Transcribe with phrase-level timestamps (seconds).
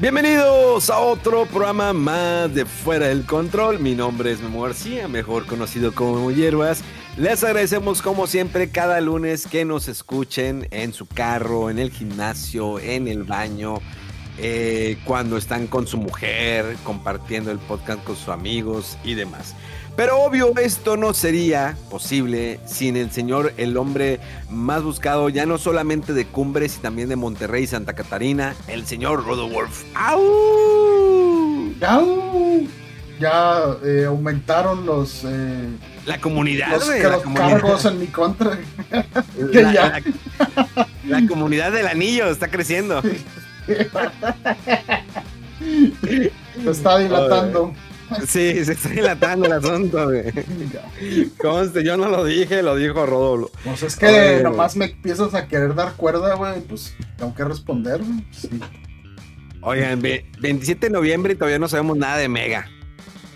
[0.00, 3.80] Bienvenidos a otro programa más de Fuera del Control.
[3.80, 6.82] Mi nombre es Memo García, mejor conocido como Hierbas.
[7.18, 12.78] Les agradecemos como siempre cada lunes que nos escuchen en su carro, en el gimnasio,
[12.78, 13.74] en el baño,
[14.38, 19.54] eh, cuando están con su mujer, compartiendo el podcast con sus amigos y demás.
[19.96, 25.58] Pero obvio, esto no sería posible sin el señor, el hombre más buscado, ya no
[25.58, 29.84] solamente de Cumbres, y también de Monterrey y Santa Catarina, el señor Rodolfo.
[29.94, 31.74] ¡Au!
[31.86, 32.66] ¡Au!
[33.20, 35.24] Ya eh, aumentaron los.
[35.26, 35.68] Eh,
[36.06, 37.50] la comunidad, los, güey, que la los comunidad.
[37.50, 38.58] cargos en mi contra.
[39.52, 40.00] que La, ya.
[40.00, 40.88] la-
[41.20, 43.02] la comunidad del anillo está creciendo.
[45.60, 47.74] Se está dilatando.
[48.26, 50.24] Sí, se está dilatando el asunto, güey.
[51.38, 53.50] Conste, yo no lo dije, lo dijo Rodolfo.
[53.64, 56.60] Pues es que Ay, nomás me empiezas a querer dar cuerda, güey.
[56.62, 58.24] Pues tengo que responder, güey.
[58.32, 58.48] Sí.
[59.62, 62.66] Oigan, ve- 27 de noviembre y todavía no sabemos nada de Mega.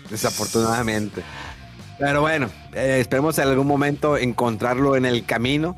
[0.09, 1.21] Desafortunadamente.
[1.99, 5.75] Pero bueno, eh, esperemos en algún momento encontrarlo en el camino.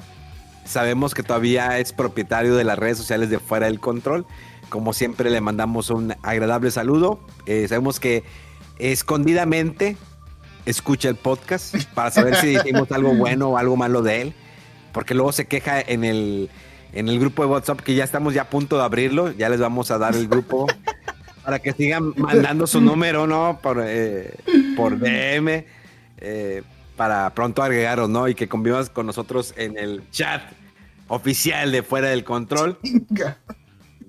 [0.65, 4.25] Sabemos que todavía es propietario de las redes sociales de Fuera del Control.
[4.69, 7.19] Como siempre, le mandamos un agradable saludo.
[7.45, 8.23] Eh, sabemos que
[8.79, 9.97] escondidamente
[10.65, 14.33] escucha el podcast para saber si dijimos algo bueno o algo malo de él.
[14.91, 16.49] Porque luego se queja en el,
[16.93, 19.31] en el grupo de WhatsApp que ya estamos ya a punto de abrirlo.
[19.31, 20.67] Ya les vamos a dar el grupo
[21.43, 23.59] para que sigan mandando su número, ¿no?
[23.61, 24.35] Por, eh,
[24.75, 25.65] por DM.
[26.17, 26.63] eh,
[26.97, 28.27] para pronto agregaros, ¿no?
[28.27, 30.41] Y que convivas con nosotros en el chat
[31.07, 32.77] oficial de Fuera del Control,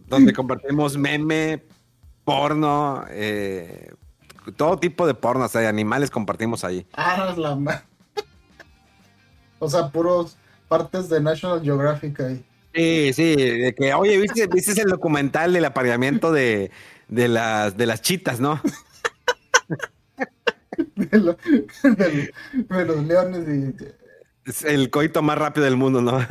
[0.07, 1.63] donde compartimos meme,
[2.25, 3.93] porno, eh,
[4.57, 6.87] todo tipo de porno, hasta de animales compartimos ahí.
[6.95, 7.83] Ah, la ma-
[9.59, 10.37] O sea, puros
[10.69, 12.45] partes de National Geographic ahí.
[12.75, 16.71] Sí, sí, de que, oye, ¿viste, viste el documental del apareamiento de,
[17.09, 18.61] de, las, de las chitas, no?
[20.95, 21.37] De, lo-
[21.83, 23.75] de- de los leones y.
[24.49, 26.21] Es el coito más rápido del mundo, ¿no?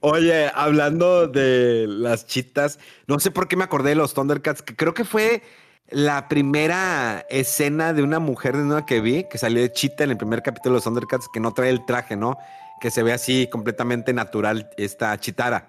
[0.00, 4.76] Oye, hablando de las chitas, no sé por qué me acordé de los Thundercats, que
[4.76, 5.42] creo que fue
[5.90, 10.10] la primera escena de una mujer de nueva que vi, que salió de chita en
[10.10, 12.38] el primer capítulo de los Thundercats, que no trae el traje, ¿no?
[12.80, 15.68] Que se ve así completamente natural esta chitara.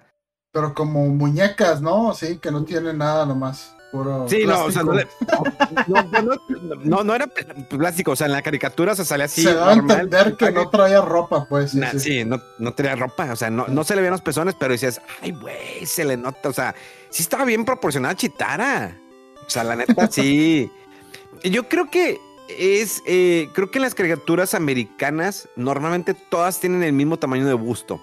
[0.51, 2.13] Pero como muñecas, ¿no?
[2.13, 3.74] Sí, que no tienen nada nomás.
[3.95, 5.07] Puro Sí, no, o sea, no, le-
[5.87, 6.35] no, no,
[6.83, 9.43] no, no era plástico, o sea, en la caricatura se salía así.
[9.43, 10.01] Se da a normal.
[10.01, 11.71] entender que no traía ropa, pues.
[11.71, 11.99] Sí, Nah, sí.
[11.99, 14.73] sí, no, no tenía ropa, o sea, no, no se le veían los pezones, pero
[14.73, 16.75] decías, ay, güey, se le nota, o sea,
[17.09, 18.97] sí estaba bien proporcionada Chitara.
[19.45, 20.69] O sea, la neta, sí.
[21.43, 22.19] Yo creo que
[22.49, 27.53] es, eh, creo que en las caricaturas americanas normalmente todas tienen el mismo tamaño de
[27.53, 28.01] busto.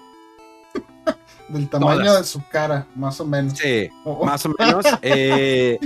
[1.49, 2.21] Del tamaño Todas.
[2.21, 3.57] de su cara, más o menos.
[3.57, 4.25] Sí, Oh.
[4.25, 4.85] más o menos.
[5.01, 5.77] eh,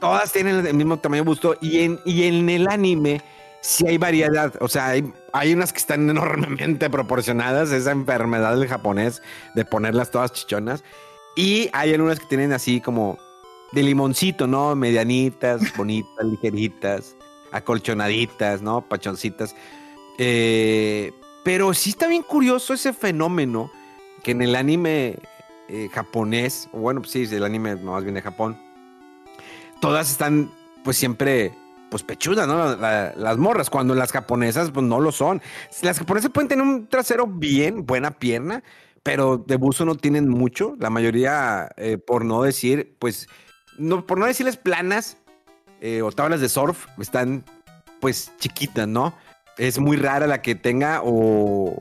[0.00, 3.22] todas tienen el mismo tamaño de busto y en, y en el anime
[3.60, 4.52] sí hay variedad.
[4.60, 9.22] O sea, hay, hay unas que están enormemente proporcionadas, esa enfermedad del japonés
[9.54, 10.82] de ponerlas todas chichonas.
[11.36, 13.18] Y hay algunas que tienen así como
[13.72, 14.74] de limoncito, ¿no?
[14.76, 17.16] Medianitas, bonitas, ligeritas,
[17.52, 18.82] acolchonaditas, ¿no?
[18.82, 19.54] Pachoncitas.
[20.18, 21.12] Eh,
[21.44, 23.70] pero sí está bien curioso ese fenómeno
[24.24, 25.18] que en el anime
[25.68, 28.58] eh, japonés, bueno, pues sí, el anime más bien de Japón,
[29.80, 30.50] todas están
[30.82, 31.52] pues siempre
[31.90, 32.56] pues pechudas, ¿no?
[32.56, 35.40] La- la- las morras, cuando las japonesas pues no lo son.
[35.82, 38.64] Las japonesas pueden tener un trasero bien, buena pierna,
[39.02, 40.74] pero de buzo no tienen mucho.
[40.80, 43.28] La mayoría, eh, por no decir, pues,
[43.78, 45.18] no, por no decirles planas
[45.80, 47.44] eh, o tablas de surf, están
[48.00, 49.14] pues chiquitas, ¿no?
[49.56, 51.76] Es muy rara la que tenga o,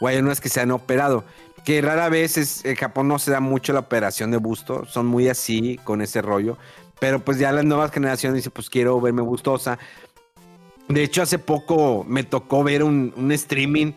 [0.00, 1.24] o hay unas que se han operado.
[1.66, 5.06] Que rara vez es, en Japón no se da mucho la operación de busto, son
[5.06, 6.56] muy así con ese rollo.
[7.00, 9.76] Pero pues ya las nuevas generaciones dicen, pues quiero verme bustosa.
[10.86, 13.94] De hecho, hace poco me tocó ver un, un streaming.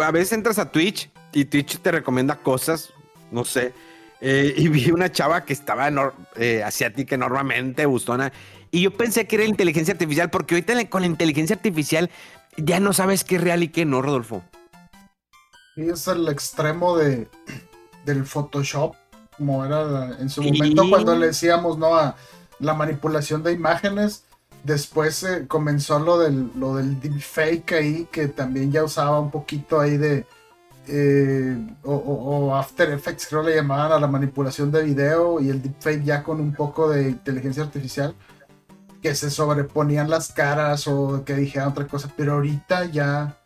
[0.00, 2.90] A veces entras a Twitch y Twitch te recomienda cosas,
[3.32, 3.74] no sé.
[4.20, 5.90] eh, y vi una chava que estaba
[6.36, 8.32] eh, asiática enormemente, bustona.
[8.70, 12.08] Y yo pensé que era inteligencia artificial, porque ahorita con la inteligencia artificial
[12.56, 14.44] ya no sabes qué es real y qué no, Rodolfo.
[15.76, 17.28] Y es el extremo de,
[18.04, 18.94] del Photoshop,
[19.36, 20.52] como era la- en su Sí.
[20.52, 21.94] momento cuando le decíamos, ¿no?
[21.94, 22.16] A
[22.58, 24.24] la manipulación de imágenes.
[24.64, 29.78] Después eh, comenzó lo del, lo del deepfake ahí, que también ya usaba un poquito
[29.78, 30.26] ahí de...
[30.88, 35.50] eh, o, o- o After Effects creo le llamaban a la manipulación de video y
[35.50, 38.14] el deepfake ya con un poco de inteligencia artificial
[39.02, 43.36] que se sobreponían las caras o que dijeran otra cosa, pero ahorita ya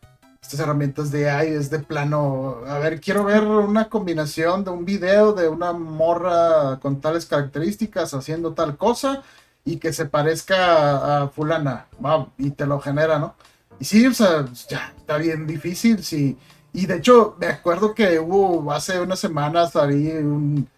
[0.50, 4.85] estas herramientas de AI es de plano, a ver, quiero ver una combinación de un
[4.85, 9.23] video de una morra con tales características haciendo tal cosa
[9.64, 13.37] y que se parezca a, fulana, va, y te lo genera, ¿no?
[13.79, 16.37] Y sí, o sea, ya está bien difícil, sí.
[16.73, 20.69] Y de hecho, me acuerdo que hubo hace unas semanas ahí un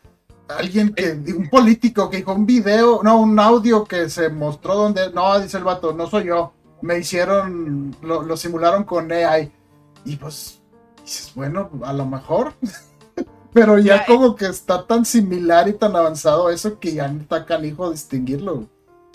[0.49, 5.11] alguien que, un político que dijo un video, no, un audio que se mostró donde,
[5.13, 6.53] no, dice el vato, no soy yo,
[6.83, 9.51] me hicieron, lo, lo simularon con AI.
[10.05, 10.61] Y pues,
[11.03, 12.53] dices, bueno, a lo mejor.
[13.53, 17.21] Pero ya Ya, como que está tan similar y tan avanzado eso que ya no
[17.21, 18.67] está canijo distinguirlo.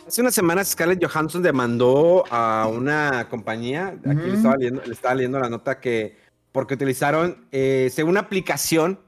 [0.07, 5.15] Hace unas semanas Scarlett Johansson demandó a una compañía, aquí le, estaba leyendo, le estaba
[5.15, 6.17] leyendo la nota que
[6.53, 8.99] porque utilizaron, eh, según una aplicación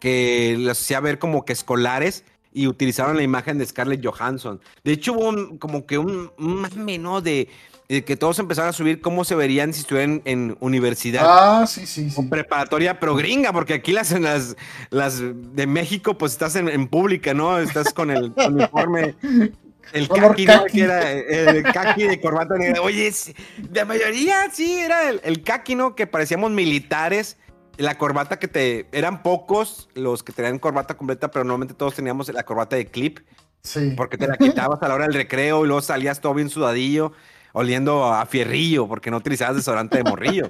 [0.00, 4.60] que los hacía ver como que escolares y utilizaron la imagen de Scarlett Johansson.
[4.84, 7.20] De hecho hubo un- como que un, un mame, ¿no?
[7.22, 7.48] De,
[7.88, 11.22] de que todos empezaron a subir cómo se verían si estuvieran en universidad.
[11.26, 12.16] Ah, sí, sí, sí.
[12.18, 14.56] O preparatoria, pero gringa, porque aquí las, las,
[14.90, 17.58] las de México, pues estás en, en pública, ¿no?
[17.58, 19.14] Estás con el uniforme,
[19.92, 20.64] el kaki, ¿no?
[20.64, 22.80] Que era el kaki de corbata negra.
[22.80, 23.12] Oye,
[23.58, 25.94] de mayoría sí, era el, el kaki, ¿no?
[25.94, 27.36] Que parecíamos militares.
[27.76, 28.86] La corbata que te...
[28.92, 33.18] Eran pocos los que tenían corbata completa, pero normalmente todos teníamos la corbata de clip,
[33.62, 33.94] Sí.
[33.96, 37.12] porque te la quitabas a la hora del recreo y luego salías todo bien sudadillo,
[37.54, 40.48] oliendo a fierrillo, porque no utilizabas desodorante de morrillo.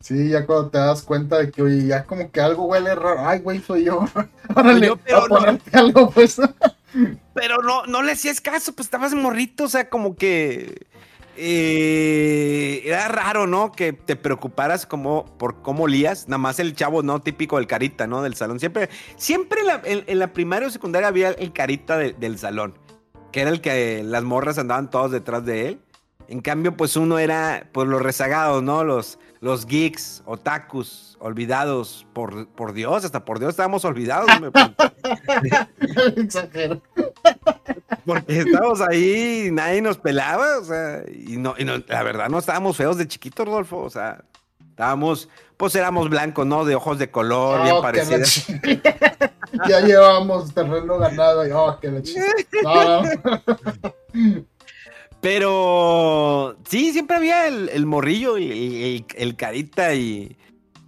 [0.00, 3.26] Sí, ya cuando te das cuenta de que, oye, ya como que algo huele raro.
[3.26, 4.04] Ay, güey, soy yo.
[4.54, 6.40] Órale, yo, pero a ponerte algo, pues.
[7.34, 10.86] Pero no, no le hacías caso, pues estabas morrito, o sea, como que
[11.36, 13.72] eh, era raro, ¿no?
[13.72, 17.20] Que te preocuparas como por cómo olías, nada más el chavo, ¿no?
[17.22, 18.22] Típico del carita, ¿no?
[18.22, 18.60] Del salón.
[18.60, 22.38] Siempre, siempre en la, en- en la primaria o secundaria había el carita de- del
[22.38, 22.74] salón,
[23.34, 25.80] que era el que las morras andaban todos detrás de él.
[26.28, 28.84] En cambio, pues uno era, pues los rezagados, ¿no?
[28.84, 34.28] Los, los geeks, otakus, olvidados por, por Dios, hasta por Dios estábamos olvidados.
[34.40, 34.52] me-
[36.22, 36.80] Exagero.
[38.06, 42.28] Porque estábamos ahí y nadie nos pelaba, o sea, y no, y no- la verdad
[42.28, 44.22] no estábamos feos de chiquitos, Rodolfo, o sea,
[44.70, 46.64] estábamos, pues éramos blancos, ¿no?
[46.64, 48.46] De ojos de color, bien Oh, la parecidos.
[49.68, 51.46] ya llevamos terreno ganado.
[51.46, 53.02] Y, oh, ch- No.
[55.20, 60.36] Pero sí, siempre había el, morrillo y el carita y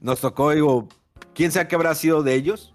[0.02, 0.88] nos tocó, digo,
[1.34, 2.74] quién sabe qué habrá sido de ellos.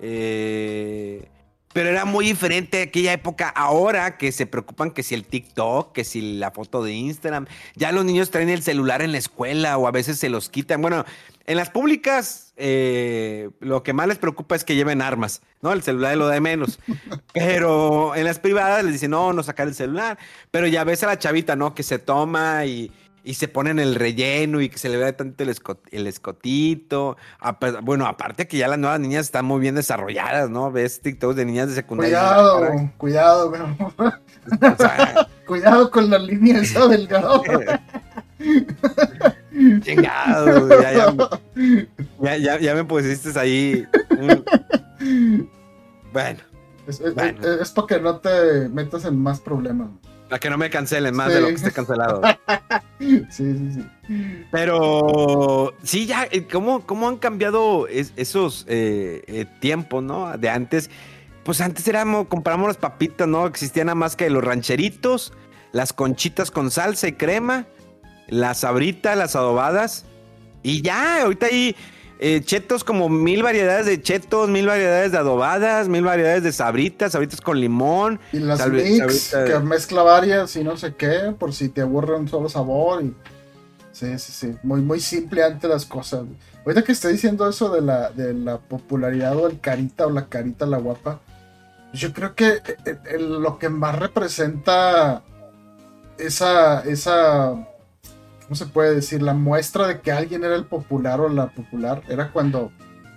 [0.00, 1.28] Eh,
[1.72, 3.48] pero era muy diferente aquella época.
[3.50, 7.46] Ahora que se preocupan que si el TikTok, que si la foto de Instagram.
[7.74, 10.80] Ya los niños traen el celular en la escuela o a veces se los quitan.
[10.80, 11.04] Bueno,
[11.46, 15.72] en las públicas eh, lo que más les preocupa es que lleven armas, ¿no?
[15.72, 16.78] El celular lo de menos.
[17.34, 20.18] Pero en las privadas les dicen, no, no sacar el celular.
[20.50, 21.74] Pero ya ves a la chavita, ¿no?
[21.74, 22.90] Que se toma y,
[23.24, 26.06] y se pone en el relleno y que se le ve tanto el, esco- el
[26.06, 27.16] escotito.
[27.82, 30.70] Bueno, aparte que ya las nuevas niñas están muy bien desarrolladas, ¿no?
[30.72, 32.18] Ves TikToks de niñas de secundaria.
[32.18, 33.52] Cuidado, cuidado,
[33.98, 37.42] o sea, Cuidado con la línea esa del gado.
[39.82, 41.14] chingado, ya, ya,
[42.20, 43.84] ya, ya- ya me pusiste ahí.
[44.18, 45.48] un-
[46.12, 46.40] Bueno,
[46.86, 47.40] Es, es- Bueno.
[47.40, 49.88] es- es para que no te metas en más problemas.
[50.28, 51.34] para que no me cancelen más Sí.
[51.34, 52.20] de lo que esté cancelado.
[52.98, 53.84] Sí, sí, sí.
[54.50, 60.36] Pero sí, ya, eh, ¿cómo, cómo han cambiado es- esos eh, eh, tiempos, ¿no?
[60.38, 60.90] De antes.
[61.44, 63.46] Pues antes éramos, compramos las papitas, ¿no?
[63.46, 65.32] Existían nada más que los rancheritos,
[65.72, 67.66] las conchitas con salsa y crema,
[68.28, 70.04] las sabritas, las adobadas.
[70.62, 71.76] Y ya, ahorita hay
[72.18, 77.12] eh, chetos como mil variedades de chetos, mil variedades de adobadas, mil variedades de sabritas,
[77.12, 78.18] sabritas con limón.
[78.32, 82.28] Y las mix, que mezcla varias y no sé qué, por si te aburre un
[82.28, 83.02] solo sabor.
[83.02, 83.14] Y...
[83.92, 84.56] Sí, sí, sí.
[84.62, 86.24] Muy, muy simple ante las cosas.
[86.64, 90.26] Ahorita que estoy diciendo eso de la, de la popularidad o el carita o la
[90.26, 91.20] carita la guapa,
[91.92, 95.22] yo creo que eh, eh, lo que más representa
[96.18, 97.68] esa, esa,
[98.46, 99.22] ¿cómo se puede decir?
[99.22, 102.70] La muestra de que alguien era el popular o la popular era cuando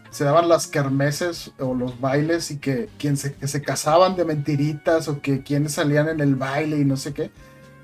[0.10, 4.26] se daban las kermeses o los bailes y que, quien se, que se casaban de
[4.26, 7.30] mentiritas o que quienes salían en el baile y no sé qué.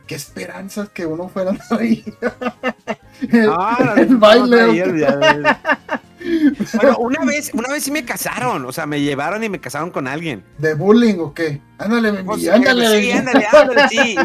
[0.08, 2.04] Qué esperanzas que uno fuera ahí.
[3.32, 4.84] el, Ah, el baile.
[6.76, 9.92] Bueno, una vez, una vez sí me casaron, o sea, me llevaron y me casaron
[9.92, 10.44] con alguien.
[10.58, 11.62] ¿De bullying o qué?
[11.78, 13.02] Ándale, mi Pues, ándale.
[13.02, 14.16] sí, ándale, ándale, sí,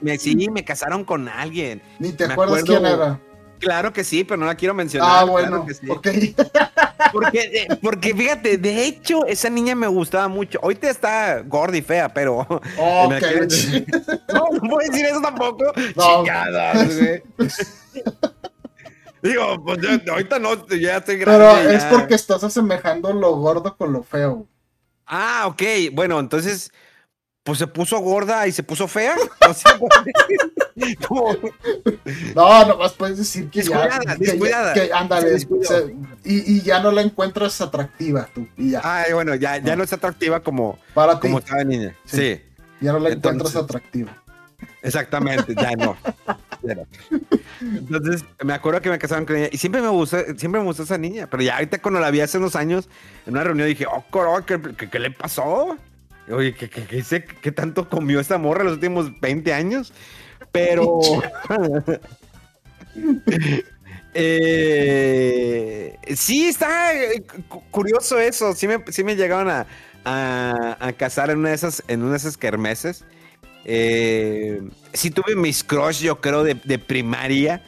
[0.00, 1.82] me, sí, me casaron con alguien.
[1.98, 3.20] Ni te Me acuerdas acuerdo- quién era.
[3.60, 5.08] Claro que sí, pero no la quiero mencionar.
[5.10, 5.88] Ah, claro bueno, que sí.
[5.88, 6.08] ok.
[7.12, 10.58] Porque, eh, porque fíjate, de hecho, esa niña me gustaba mucho.
[10.62, 12.46] Ahorita está gorda y fea, pero.
[12.76, 13.86] Ch-
[14.34, 15.64] No, no puedo decir eso tampoco.
[15.96, 16.02] No.
[16.24, 17.22] Chingadas, güey.
[19.24, 19.78] Digo, pues
[20.08, 21.74] ahorita no, ya estoy Pero grande.
[21.74, 21.90] es ya.
[21.90, 24.46] porque estás asemejando lo gordo con lo feo.
[25.06, 25.62] Ah, ok.
[25.92, 26.70] Bueno, entonces,
[27.42, 29.16] pues se puso gorda y se puso fea.
[29.48, 29.78] O sea,
[31.08, 31.34] como-
[32.34, 33.88] No, nomás puedes decir que ya.
[33.88, 34.74] Descuidada, que- descuidada.
[34.74, 35.46] que- ándale, Se
[36.24, 38.46] y, y ya no la encuentras atractiva tú.
[38.58, 38.80] Y ya.
[38.84, 41.20] Ay, bueno, ya, ya no es atractiva como, para ti.
[41.28, 41.96] como estaba niña.
[42.04, 42.16] Sí.
[42.16, 42.42] sí.
[42.80, 44.22] Ya no la Entonces- encuentras atractiva.
[44.82, 45.96] Exactamente, ya no.
[47.60, 50.82] Entonces, me acuerdo que me casaron con ella y siempre me gustó, siempre me gustó
[50.82, 52.88] esa niña, pero ya ahorita cuando la vi hace unos años
[53.26, 55.76] en una reunión dije, oh, coro, ¿qué, qué, qué le pasó?
[56.30, 56.86] Oye, ¿qué, qué,
[57.42, 59.92] qué, tanto comió esta morra los últimos 20 años?
[60.52, 61.00] Pero...
[64.16, 68.52] Eh, sí, está eh, cu- curioso eso.
[68.54, 69.66] Sí me, sí me llegaron a,
[70.04, 73.04] a, a casar en una de esas, en una de esas kermeses.
[73.64, 77.62] Eh, sí tuve mis crush, yo creo, de, de primaria,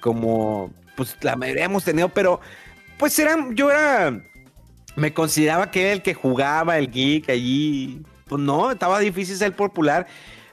[0.00, 2.40] como pues la mayoría hemos tenido, pero
[2.98, 4.20] pues eran, yo era,
[4.96, 8.02] me consideraba que era el que jugaba, el geek allí.
[8.26, 10.06] Pues no, estaba difícil ser popular.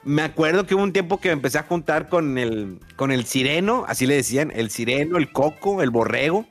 [0.04, 3.24] Me acuerdo que hubo un tiempo que me empecé a juntar con el, con el
[3.26, 6.46] sireno, así le decían, el sireno, el coco, el borrego,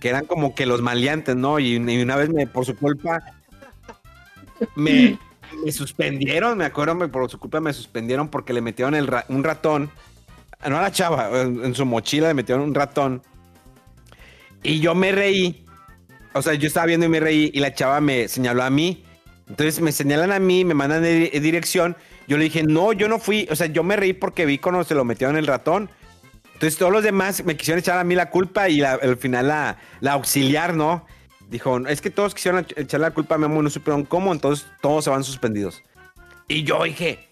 [0.00, 1.58] que eran como que los maleantes, ¿no?
[1.58, 3.24] Y, y una vez me, por su culpa,
[4.76, 5.18] me,
[5.64, 9.90] me suspendieron, me acuerdo, por su culpa me suspendieron porque le metieron el un ratón,
[10.68, 13.22] no a la chava, en, su mochila le metieron un ratón.
[14.62, 15.66] Y yo me reí,
[16.32, 19.04] o sea, yo estaba viendo y me reí y la chava me señaló a mí.
[19.48, 21.96] Entonces me señalan a mí, me mandan dirección.
[22.26, 23.46] Yo le dije, no, yo no fui.
[23.50, 25.90] O sea, yo me reí porque vi cuando se lo metieron el ratón.
[26.54, 29.76] Entonces todos los demás me quisieron echar a mí la culpa y al final la,
[30.00, 31.04] la auxiliar, ¿no?
[31.50, 34.32] Dijo, es que todos quisieron ech- echar la culpa a Memo y no supieron cómo,
[34.32, 35.82] entonces todos se van suspendidos.
[36.48, 37.28] Y yo dije,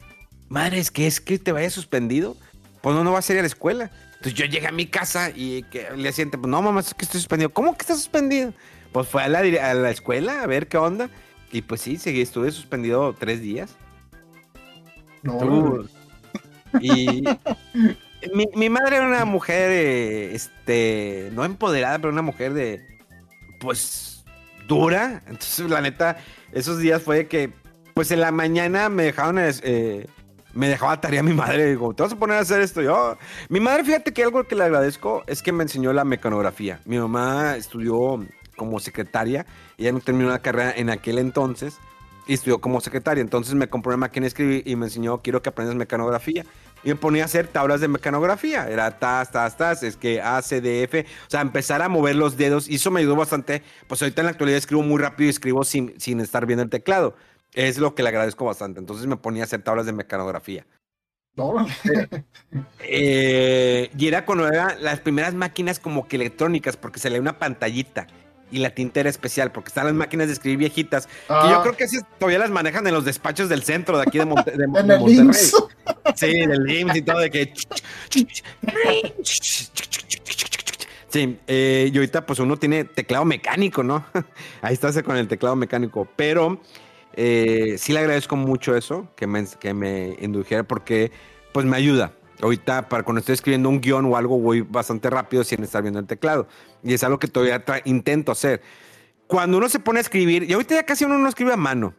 [0.48, 2.36] madre, es que es que te vayas suspendido.
[2.80, 3.90] Pues no, no vas a ir a la escuela.
[4.16, 7.04] Entonces yo llegué a mi casa y que le siente, pues no, mamá, es que
[7.04, 7.50] estoy suspendido.
[7.50, 8.52] ¿Cómo que estás suspendido?
[8.92, 11.08] Pues fue a la, a la escuela a ver qué onda.
[11.50, 13.76] Y pues sí, seguí, estuve suspendido tres días.
[15.22, 15.88] No, Tú-
[16.80, 17.24] Y
[18.34, 19.70] mi, mi madre era una mujer,
[20.32, 22.91] este, no empoderada, pero una mujer de,
[23.62, 24.24] pues,
[24.66, 25.22] dura.
[25.26, 26.18] Entonces, la neta,
[26.50, 27.52] esos días fue que,
[27.94, 30.06] pues, en la mañana me dejaron, eh,
[30.52, 31.70] me dejaba tarea mi madre.
[31.70, 32.82] Digo, ¿te vas a poner a hacer esto?
[32.82, 33.16] Yo,
[33.48, 36.80] mi madre, fíjate que algo que le agradezco es que me enseñó la mecanografía.
[36.84, 38.26] Mi mamá estudió
[38.56, 39.46] como secretaria,
[39.78, 41.78] ella no terminó la carrera en aquel entonces
[42.26, 43.20] y estudió como secretaria.
[43.20, 46.44] Entonces me compró una máquina de escribir y me enseñó, quiero que aprendas mecanografía.
[46.82, 48.68] Y me ponía a hacer tablas de mecanografía.
[48.68, 51.00] Era tas, tas, tas, es que A, C, D, F.
[51.00, 52.68] O sea, empezar a mover los dedos.
[52.68, 53.62] Y eso me ayudó bastante.
[53.86, 56.70] Pues ahorita en la actualidad escribo muy rápido y escribo sin, sin estar viendo el
[56.70, 57.14] teclado.
[57.52, 58.80] Es lo que le agradezco bastante.
[58.80, 60.66] Entonces me ponía a hacer tablas de mecanografía.
[61.36, 61.66] no,
[62.80, 67.38] Eh, y era cuando eran las primeras máquinas como que electrónicas, porque se leía una
[67.38, 68.06] pantallita.
[68.52, 71.06] Y la tinta era especial, porque están las máquinas de escribir viejitas.
[71.06, 71.48] Que Ah.
[71.50, 74.26] yo creo que esas todavía las manejan en los despachos del centro de aquí de,
[74.26, 75.14] Monte- de- en de el Monterrey.
[75.16, 75.54] IMSS.
[76.16, 77.52] Sí, del IMSS y todo, de que.
[81.08, 84.04] Sí, eh, y ahorita pues uno tiene teclado mecánico, ¿no?
[84.62, 86.60] Ahí estás con el teclado mecánico, pero
[87.14, 91.12] eh, sí le agradezco mucho eso, que me, que me indujera, porque
[91.52, 92.12] pues me ayuda.
[92.42, 96.00] Ahorita para cuando estoy escribiendo un guion o algo voy bastante rápido sin estar viendo
[96.00, 96.48] el teclado.
[96.82, 98.60] Y es algo que todavía intento hacer.
[99.28, 101.94] Cuando uno se pone a escribir, y ahorita ya casi uno no escribe a mano,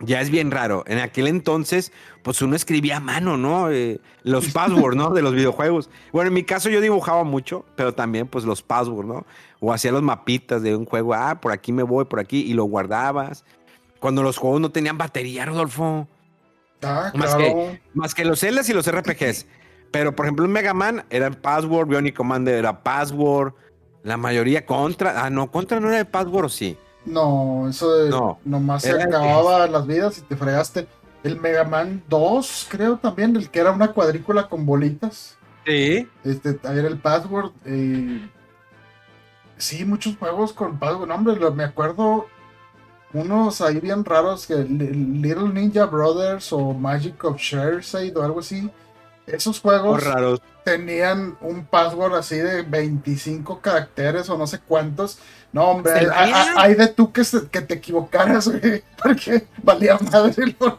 [0.00, 0.84] ya es bien raro.
[0.86, 1.92] En aquel entonces,
[2.22, 3.70] pues uno escribía a mano, ¿no?
[3.70, 5.10] Eh, los passwords, ¿no?
[5.10, 5.90] De los videojuegos.
[6.12, 9.26] Bueno, en mi caso yo dibujaba mucho, pero también pues los passwords, ¿no?
[9.60, 12.54] O hacía los mapitas de un juego, ah, por aquí me voy, por aquí, y
[12.54, 13.44] lo guardabas.
[14.00, 16.08] Cuando los juegos no tenían batería, Rodolfo.
[16.82, 17.78] Ah, Más claro.
[17.94, 19.46] Más que los Zeldas y los RPGs.
[19.90, 23.52] Pero, por ejemplo, en Mega Man era password, Bionic Commander era password.
[24.02, 25.24] La mayoría contra.
[25.24, 26.76] Ah, no, contra no era de password o sí.
[27.04, 30.86] No, eso de No, nomás se acababa las vidas y te fregaste.
[31.22, 35.36] El Mega Man 2, creo también, el que era una cuadrícula con bolitas.
[35.66, 36.08] Sí.
[36.24, 37.52] Este, ahí era el password.
[37.64, 38.28] eh,
[39.56, 41.08] sí, muchos juegos con password.
[41.08, 42.26] No, hombre, lo- me acuerdo
[43.14, 47.80] unos ahí bien raros que Li- Little Ninja Brothers o Magic of Share
[48.14, 48.70] o algo así.
[49.26, 50.40] Esos juegos raros.
[50.64, 55.18] tenían un password así de 25 caracteres o no sé cuántos.
[55.52, 56.10] No, hombre, ¿Se
[56.56, 60.56] hay, de tú que, se- que te equivocaras, güey, porque valía madre.
[60.60, 60.78] No,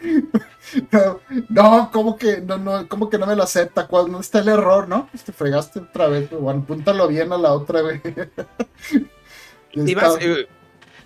[1.48, 3.86] no, como que no, no, como que no me lo acepta.
[3.86, 5.08] ¿Cuál no está el error, no?
[5.10, 6.42] Pues te fregaste otra vez, güey.
[6.42, 8.02] Bueno, apúntalo bien a la otra, güey.
[9.94, 10.48] Vas, eh,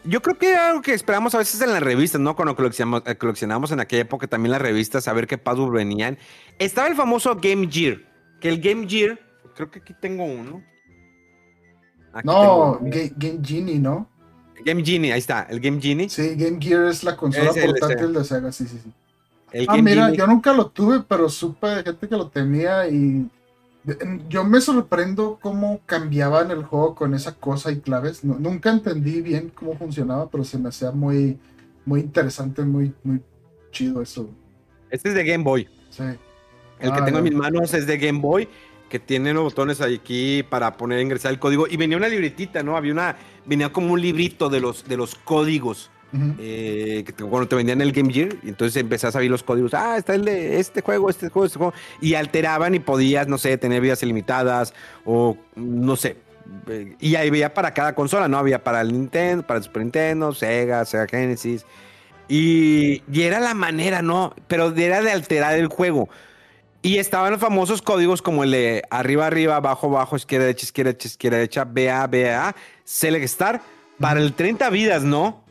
[0.05, 2.35] yo creo que era algo que esperamos a veces en las revistas, ¿no?
[2.37, 6.19] Cuando coleccionamos, eh, coleccionamos en aquella época también las revistas, a ver qué password venían.
[6.59, 7.99] Estaba el famoso Game Gear,
[8.41, 9.19] que el Game Gear,
[9.55, 10.63] creo que aquí tengo uno.
[12.13, 12.91] Aquí no, tengo uno.
[12.91, 14.09] Ga- Game Genie, ¿no?
[14.65, 16.09] Game Genie, ahí está, el Game Genie.
[16.09, 18.93] Sí, Game Gear es la consola Es el portátil de Sega, sí, sí, sí.
[19.53, 20.19] El Ah, Game mira, Genie.
[20.19, 23.29] yo nunca lo tuve, pero supe de gente que lo tenía y
[24.29, 28.25] yo me sorprendo cómo cambiaban el juego con esa cosa y claves.
[28.25, 31.39] Nu- nunca entendí bien cómo funcionaba, pero se me hacía muy,
[31.85, 33.21] muy interesante, muy, muy
[33.73, 34.31] chido eso.
[34.91, 35.69] Este es de Game Boy.
[35.91, 36.03] Sí.
[36.79, 38.49] El que Ah, tengo en mis manos es de Game Boy,
[38.89, 41.67] que tiene los botones aquí para poner ingresar el código.
[41.69, 42.77] Y venía una libretita, ¿no?
[42.77, 45.91] Había una, venía como un librito de los, de los códigos.
[46.39, 49.43] Eh, que te- cuando te vendían el Game Gear, y entonces empezás a ver los
[49.43, 53.29] códigos, ah, está el de este juego, este juego, este juego, y alteraban y podías,
[53.29, 54.75] no sé, tener vidas ilimitadas,
[55.07, 56.17] o no sé,
[56.69, 58.37] eh, y ahí había para cada consola, ¿no?
[58.37, 61.65] Había para el Nintendo, para el Super Nintendo, Sega, Sega Genesis,
[62.29, 64.35] y, y era la manera, ¿no?
[64.49, 66.09] Pero era de alterar el juego.
[66.83, 70.89] Y estaban los famosos códigos como el de arriba, arriba, abajo, abajo, izquierda, derecha, izquierda,
[70.91, 73.63] derecha, izquierda, derecha, BA, BA, Select Star,
[74.01, 75.42] para el 30 vidas, ¿no?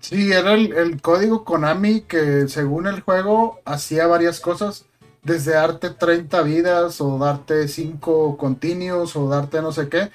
[0.00, 4.86] Sí, era el, el código Konami que según el juego hacía varias cosas,
[5.22, 10.10] desde darte 30 vidas o darte 5 continuos o darte no sé qué.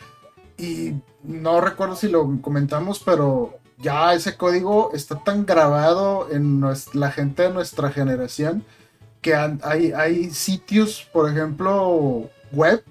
[0.58, 7.12] Y no recuerdo si lo comentamos, pero ya ese código está tan grabado en la
[7.12, 8.64] gente de nuestra generación
[9.22, 12.84] que hay, hay sitios, por ejemplo, web,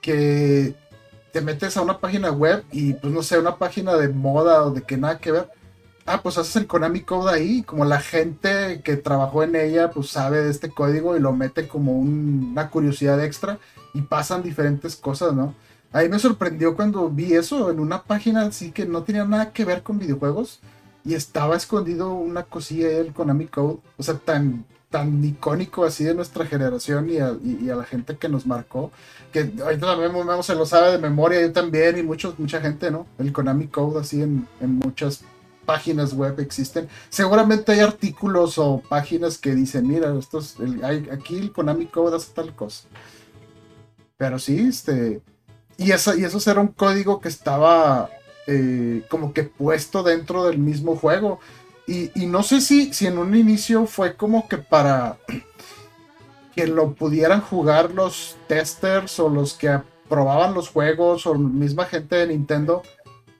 [0.00, 0.74] que
[1.32, 4.70] te metes a una página web y pues no sé, una página de moda o
[4.70, 5.48] de que nada que ver.
[6.08, 10.08] Ah, pues haces el Konami Code ahí, como la gente que trabajó en ella, pues
[10.10, 13.58] sabe de este código y lo mete como un- una curiosidad extra
[13.92, 15.54] y pasan diferentes cosas, ¿no?
[15.92, 19.52] A mí me sorprendió cuando vi eso en una página así que no tenía nada
[19.52, 20.60] que ver con videojuegos
[21.04, 26.14] y estaba escondido una cosilla del Konami Code, o sea, tan, tan icónico así de
[26.14, 27.36] nuestra generación y a,
[27.76, 28.92] la gente que nos marcó,
[29.32, 33.06] que ahorita también se lo sabe de memoria, yo también y muchos, mucha gente, ¿no?
[33.18, 35.22] El Konami Code así en, en muchas
[35.66, 36.88] páginas web existen.
[37.10, 42.32] Seguramente hay artículos o páginas que dicen, mira, estos, hay- aquí el Konami Code hace
[42.32, 42.88] tal cosa.
[44.16, 45.20] Pero sí, este...
[45.78, 48.08] Y, esa, y eso era un código que estaba
[48.46, 51.38] eh, como que puesto dentro del mismo juego.
[51.86, 55.18] Y, y no sé si, si en un inicio fue como que para
[56.54, 62.16] que lo pudieran jugar los testers o los que probaban los juegos o misma gente
[62.16, 62.82] de Nintendo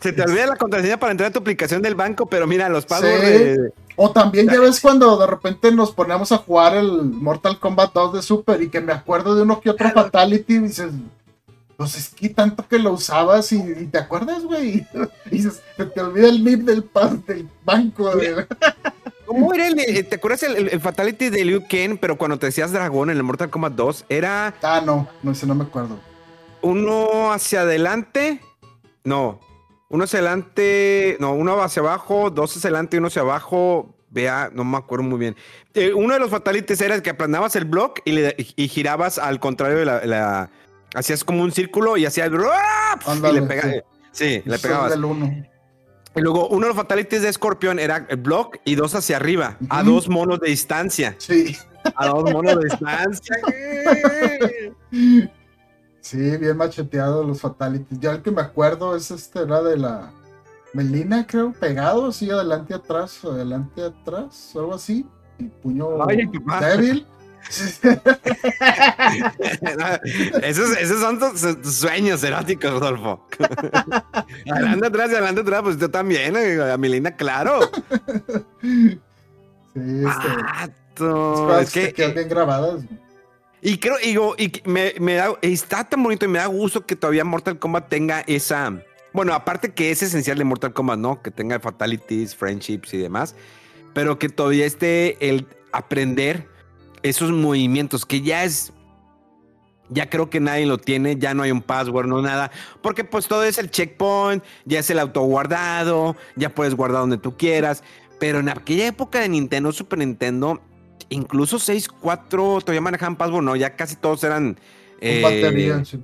[0.00, 2.84] Se te olvida la contraseña para entrar a tu aplicación del banco, pero mira, los
[2.84, 3.28] passwords Sí.
[3.32, 7.92] de- O también ya ves cuando de repente nos ponemos a jugar el Mortal Kombat
[7.92, 10.92] 2 de Super y que me acuerdo de uno que otro Fatality y dices,
[11.76, 14.86] pues es que tanto que lo usabas y, y te acuerdas, güey.
[15.26, 16.88] Y dices, se te olvida el NIP del,
[17.26, 18.12] del banco.
[18.12, 18.28] güey.
[19.26, 22.46] ¿Cómo era el, eh, ¿Te acuerdas el, el- Fatality de Liu Kang, pero cuando te
[22.46, 24.04] decías dragón en el Mortal Kombat 2?
[24.08, 25.98] Era Ah, no, no sé, no me acuerdo.
[26.62, 28.40] uno hacia adelante.
[29.04, 29.40] No,
[29.88, 31.16] uno hacia adelante.
[31.20, 33.94] No, uno hacia abajo, dos hacia adelante y uno hacia abajo.
[34.10, 35.36] Vea, no me acuerdo muy bien.
[35.74, 39.38] Eh, uno de los fatalities era que aplanabas el block y, le- y girabas al
[39.38, 40.50] contrario de la, la-
[40.94, 42.30] Hacías como un círculo y hacías.
[43.06, 43.74] Ándale, le pegabas.
[43.74, 43.80] sí.
[44.10, 44.94] Sí, le pegabas.
[46.16, 49.58] Y luego uno de los fatalities de Scorpion era el block y dos hacia arriba,
[49.68, 51.14] a dos monos de distancia.
[51.18, 51.54] Sí.
[51.94, 53.36] A dos monos de distancia.
[56.08, 58.00] sí, bien macheteado los fatalities.
[58.00, 60.10] Ya el que me acuerdo es este, era de la
[60.72, 65.06] Melina, creo, pegado así, adelante atrás, adelante atrás, algo así.
[65.38, 65.88] Y puño
[66.60, 67.06] débil.
[70.42, 71.40] esos, esos, son tus,
[71.74, 73.26] sueños eróticos, Rodolfo.
[74.50, 77.60] adelante atrás, adelante atrás, pues yo también, a Melina, claro.
[79.74, 80.28] Sí, este,
[81.62, 82.82] es que quedan bien grabadas.
[83.60, 86.96] Y creo, digo, y me, me da, está tan bonito y me da gusto que
[86.96, 91.22] todavía Mortal Kombat tenga esa bueno, aparte que es esencial de Mortal Kombat, ¿no?
[91.22, 93.34] Que tenga fatalities, friendships y demás.
[93.94, 96.46] Pero que todavía esté el aprender
[97.02, 98.72] esos movimientos, que ya es.
[99.90, 102.50] Ya creo que nadie lo tiene, ya no hay un password, no nada.
[102.82, 107.38] Porque pues todo es el checkpoint, ya es el autoguardado, ya puedes guardar donde tú
[107.38, 107.82] quieras.
[108.20, 110.60] Pero en aquella época de Nintendo, Super Nintendo,
[111.08, 114.58] incluso 6, 4 todavía manejaban password, no, ya casi todos eran.
[115.00, 116.02] Eh, batería, sí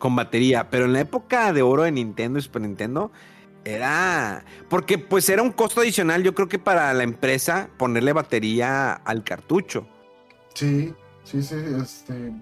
[0.00, 3.12] con batería, pero en la época de oro de Nintendo y Super Nintendo
[3.64, 8.94] era porque pues era un costo adicional, yo creo que para la empresa ponerle batería
[8.94, 9.86] al cartucho.
[10.54, 12.32] Sí, sí, sí, este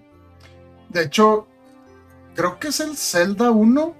[0.88, 1.46] de hecho
[2.34, 3.94] creo que es el Zelda 1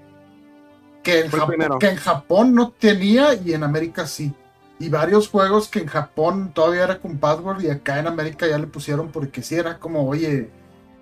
[1.03, 4.33] que en, Japón, que en Japón no tenía y en América sí.
[4.79, 8.57] Y varios juegos que en Japón todavía era con password y acá en América ya
[8.57, 10.49] le pusieron porque sí era como, oye,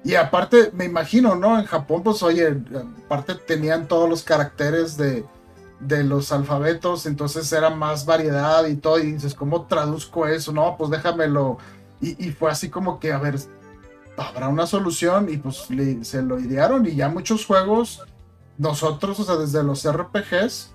[0.04, 1.60] y aparte, me imagino, ¿no?
[1.60, 2.58] En Japón, pues oye,
[3.06, 5.26] aparte tenían todos los caracteres de,
[6.04, 9.00] los alfabetos, entonces era más variedad y todo.
[9.00, 10.54] Y dices, ¿cómo traduzco eso?
[10.54, 11.58] No, pues déjamelo.
[12.00, 13.38] Y, fue así como que, a ver,
[14.18, 15.28] habrá una solución.
[15.30, 15.68] Y pues
[16.04, 16.86] se lo idearon.
[16.86, 18.04] Y ya muchos juegos,
[18.58, 20.72] nosotros, o sea, desde los RPGs,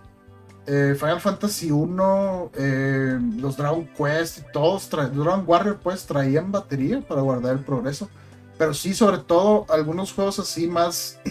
[0.67, 7.01] eh, Final Fantasy 1, eh, los Dragon Quest y todos, Dragon Warrior, pues traían batería
[7.01, 8.09] para guardar el progreso.
[8.59, 11.21] Pero sí, sobre todo, algunos juegos así más.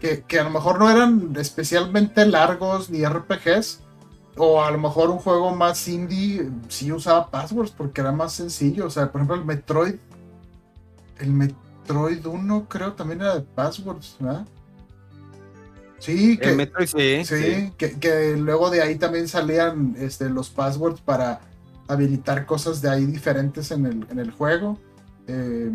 [0.00, 3.80] Que, a lo mejor no eran especialmente largos ni RPGs.
[4.36, 8.86] O a lo mejor un juego más indie sí usaba passwords porque era más sencillo.
[8.86, 9.96] O sea, por ejemplo, el Metroid.
[11.18, 14.46] El Metroid 1 creo también era de passwords, ¿verdad?
[15.98, 21.00] Sí, que, el Metroid, sí, sí, Que, luego de ahí también salían este, los passwords
[21.00, 21.40] para
[21.88, 24.78] habilitar cosas de ahí diferentes en el, en el juego.
[25.26, 25.72] Eh,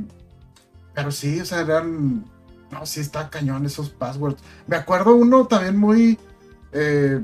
[0.93, 2.25] pero sí, o sea, eran.
[2.71, 4.41] No, sí, está cañón esos passwords.
[4.65, 6.17] Me acuerdo uno también muy
[6.71, 7.23] eh,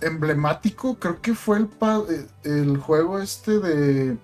[0.00, 0.98] emblemático.
[0.98, 1.68] Creo que fue el,
[2.10, 4.18] eh, el juego este de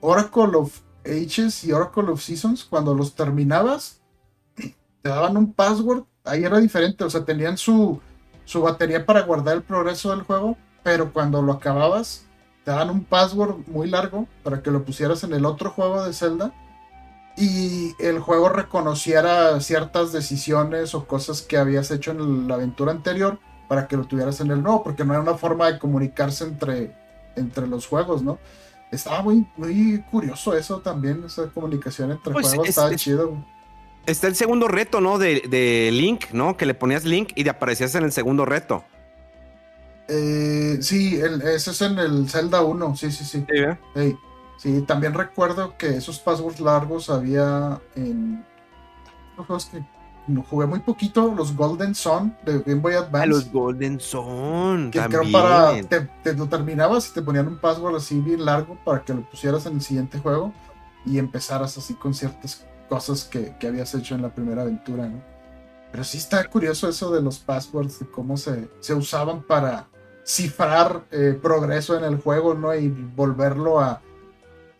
[0.00, 2.64] Oracle of Ages y Oracle of Seasons.
[2.64, 4.00] Cuando los terminabas,
[4.54, 6.04] te daban un password.
[6.24, 8.00] Ahí era diferente, o sea, tenían su,
[8.44, 10.56] su batería para guardar el progreso del juego.
[10.82, 12.24] Pero cuando lo acababas,
[12.64, 16.12] te daban un password muy largo para que lo pusieras en el otro juego de
[16.12, 16.52] Zelda
[17.36, 23.38] y el juego reconociera ciertas decisiones o cosas que habías hecho en la aventura anterior
[23.68, 26.94] para que lo tuvieras en el nuevo, porque no era una forma de comunicarse entre,
[27.36, 28.38] entre los juegos, ¿no?
[28.90, 33.44] Estaba muy, muy curioso eso también, esa comunicación entre pues juegos, estaba chido.
[34.10, 35.18] Está el segundo reto, ¿no?
[35.18, 36.56] De, Link, ¿no?
[36.56, 38.84] Que le ponías Link y te aparecías en el segundo reto.
[40.08, 43.46] Eh, sí, ese es en el Zelda 1, sí, sí, sí.
[43.94, 44.16] Sí,
[44.60, 48.44] Sí, también recuerdo que esos passwords largos había en
[49.34, 49.82] los juegos que
[50.26, 53.22] no jugué muy poquito, los Golden Sun de Game Boy Advance.
[53.22, 54.90] Ah, los Golden Sun.
[54.90, 55.32] Que también.
[55.32, 55.82] para.
[55.82, 59.64] Te, lo terminabas y te ponían un password así bien largo para que lo pusieras
[59.64, 60.52] en el siguiente juego
[61.06, 65.22] y empezaras así con ciertas cosas que, que habías hecho en la primera aventura, ¿no?
[65.90, 69.88] Pero sí está curioso eso de los passwords, de cómo se, se usaban para
[70.24, 72.74] cifrar eh, progreso en el juego, ¿no?
[72.74, 74.02] Y volverlo a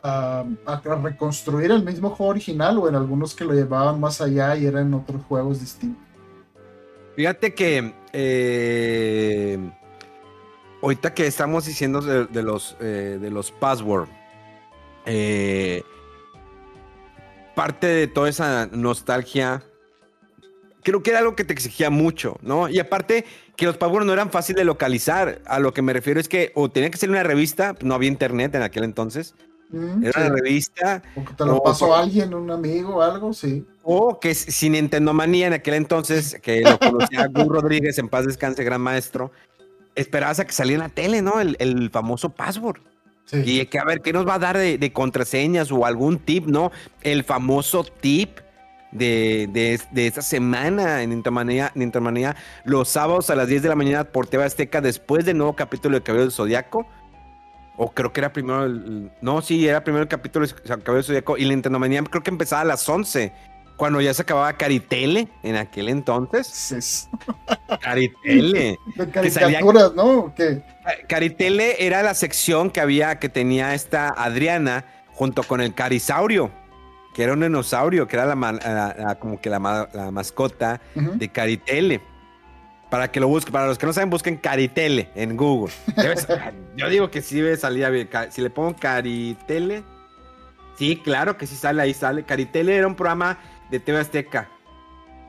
[0.03, 4.67] a, reconstruir el mismo juego original o en algunos que lo llevaban más allá y
[4.67, 6.03] eran otros juegos distintos.
[7.17, 9.59] Fíjate que eh,
[10.83, 14.09] ahorita que estamos diciendo de, los eh, de los password,
[15.07, 15.83] eh,
[17.61, 19.63] parte de toda esa nostalgia,
[20.83, 22.71] creo que era algo que te exigía mucho, ¿no?
[22.71, 25.43] Y aparte que los passwords no eran fáciles de localizar.
[25.45, 28.09] A lo que me refiero es que o tenía que ser una revista, no había
[28.09, 29.35] internet en aquel entonces,
[30.03, 31.03] era una revista.
[31.15, 33.67] O que te lo pasó alguien, un amigo, algo, sí.
[33.83, 38.65] O que sin Manía en aquel entonces, que lo conocía Gus Rodríguez, en paz descanse,
[38.65, 39.33] gran maestro,
[39.95, 41.43] esperabas a que saliera en la tele, ¿no?
[41.43, 42.81] El, famoso password.
[43.33, 46.73] Y que a ver, ¿qué nos va a dar de, contraseñas o algún tip, ¿no?
[47.03, 48.39] El famoso tip
[48.93, 51.93] de, de, de esta semana en Intermanía, en
[52.65, 55.97] los sábados a las 10 de la mañana por TV Azteca, después del nuevo capítulo
[55.97, 56.87] de Cabello del Zodiaco.
[57.77, 59.11] O creo que era primero el.
[59.23, 61.39] No, sí, era primero el capítulo de Cabello del Zodiaco.
[61.39, 63.33] Y la Intermanía creo que empezaba a las 11
[63.81, 67.09] cuando ya se acababa Caritele en aquel entonces.
[67.81, 68.79] Caritele.
[68.95, 70.35] De caricaturas, ¿no?
[70.37, 70.63] ¿Qué?
[71.09, 76.51] Caritele era la sección que había, que tenía esta Adriana junto con el Carisaurio,
[77.15, 80.11] que era un dinosaurio, que era la, ma- la- la- como que la, ma- la
[80.11, 82.03] mascota de Caritele.
[82.91, 85.73] Para que lo busquen, para los que no saben, busquen Caritele en Google.
[86.77, 88.11] Yo digo que sí salir bien.
[88.31, 89.85] Si le pongo Caritele,
[90.77, 92.25] sí, claro que sí sale, ahí sale.
[92.25, 93.39] Caritele era un programa
[93.71, 94.49] de TV Azteca.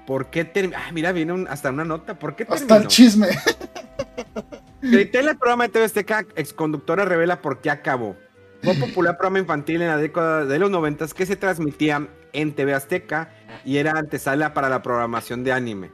[0.07, 0.77] ¿Por qué terminó?
[0.79, 2.17] Ah, mira, viene un- hasta una nota.
[2.19, 2.75] ¿Por qué Hasta terminó?
[2.81, 3.27] el chisme.
[4.81, 8.15] Caritele, el programa de TV Azteca, exconductora revela por qué acabó.
[8.63, 12.53] Fue un popular programa infantil en la década de los noventas que se transmitía en
[12.53, 13.29] TV Azteca
[13.65, 15.91] y era antesala para la programación de anime.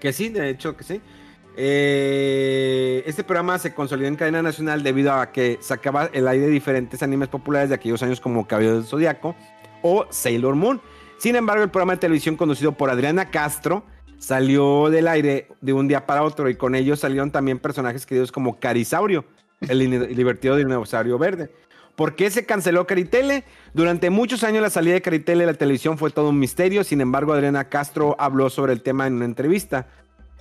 [0.00, 1.00] Que sí, de hecho que sí.
[1.56, 7.02] Eh, este programa se consolidó en cadena nacional debido a que sacaba el aire diferentes
[7.02, 9.34] animes populares de aquellos años como Cabello del Zodiaco
[9.82, 10.80] o Sailor Moon.
[11.20, 13.84] Sin embargo, el programa de televisión conducido por Adriana Castro
[14.16, 18.32] salió del aire de un día para otro y con ellos salieron también personajes queridos
[18.32, 19.26] como Carisaurio,
[19.60, 21.50] el divertido dinosaurio verde.
[21.94, 23.44] ¿Por qué se canceló Caritele?
[23.74, 27.02] Durante muchos años la salida de Caritele de la televisión fue todo un misterio, sin
[27.02, 29.88] embargo Adriana Castro habló sobre el tema en una entrevista.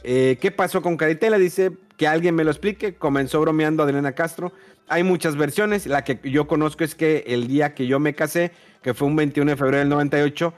[0.03, 1.37] Eh, ¿Qué pasó con Caritele?
[1.39, 2.95] Dice que alguien me lo explique.
[2.95, 4.53] Comenzó bromeando Adriana Castro.
[4.87, 5.87] Hay muchas versiones.
[5.87, 9.17] La que yo conozco es que el día que yo me casé, que fue un
[9.17, 10.53] 21 de febrero del 98,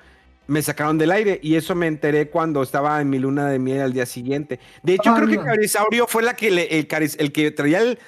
[0.48, 3.82] me sacaron del aire y eso me enteré cuando estaba en mi luna de miel
[3.82, 4.60] al día siguiente.
[4.84, 5.44] De hecho, creo que no.
[5.44, 8.00] Carisaurio fue la que le- el, que traía el,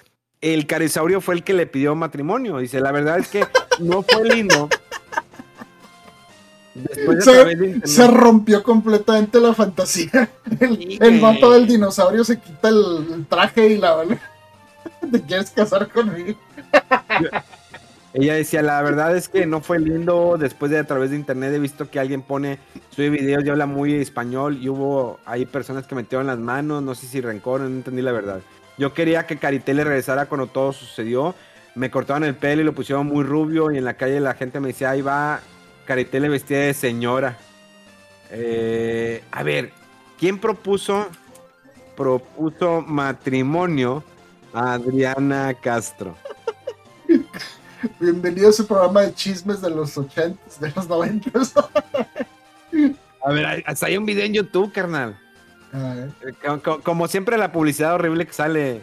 [0.42, 2.58] el Carisaurio fue el que le pidió matrimonio.
[2.58, 3.46] Dice, la verdad es que
[3.80, 4.70] no fue lindo.
[6.76, 10.30] Después de Se, de rompió completamente la fantasía.
[10.60, 14.04] El, Sí, el vato del dinosaurio se quita el, el traje y la
[15.12, 16.38] ¿Te quieres casar conmigo?
[18.14, 20.38] Ella decía, la verdad es que no fue lindo.
[20.38, 22.60] Después de a través de internet he visto que alguien pone,
[22.92, 26.94] sube videos y habla muy español y hubo ahí personas que metieron las manos, no
[26.94, 28.42] sé si rencor, no entendí la verdad.
[28.78, 31.34] Yo quería que Caritele regresara cuando todo sucedió.
[31.76, 34.60] Me cortaban el pelo y lo pusieron muy rubio y en la calle la gente
[34.60, 35.42] me decía, ahí va
[35.86, 37.38] Caritele vestida de señora.
[38.30, 39.72] Eh, a ver,
[40.20, 41.08] ¿quién propuso,
[41.98, 44.04] propuso matrimonio
[44.54, 46.16] a Adriana Castro?
[48.00, 51.30] Bienvenido a ese programa de chismes de los 80 de los 90
[53.26, 55.18] A ver, hasta hay un video en YouTube, carnal.
[55.72, 56.10] A ver.
[56.28, 58.82] Eh, co- co- Como siempre, la publicidad horrible que sale.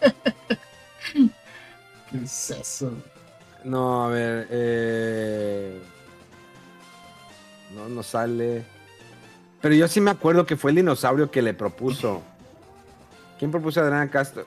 [2.10, 2.92] ¿Qué es eso?
[3.64, 4.46] No, a ver.
[4.50, 5.82] eh,
[7.74, 8.64] No, no sale.
[9.62, 12.22] Pero yo sí me acuerdo que fue el dinosaurio que le propuso.
[13.38, 14.46] ¿Quién propuso a Adriana Castro?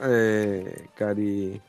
[0.00, 1.60] Eh, Cari.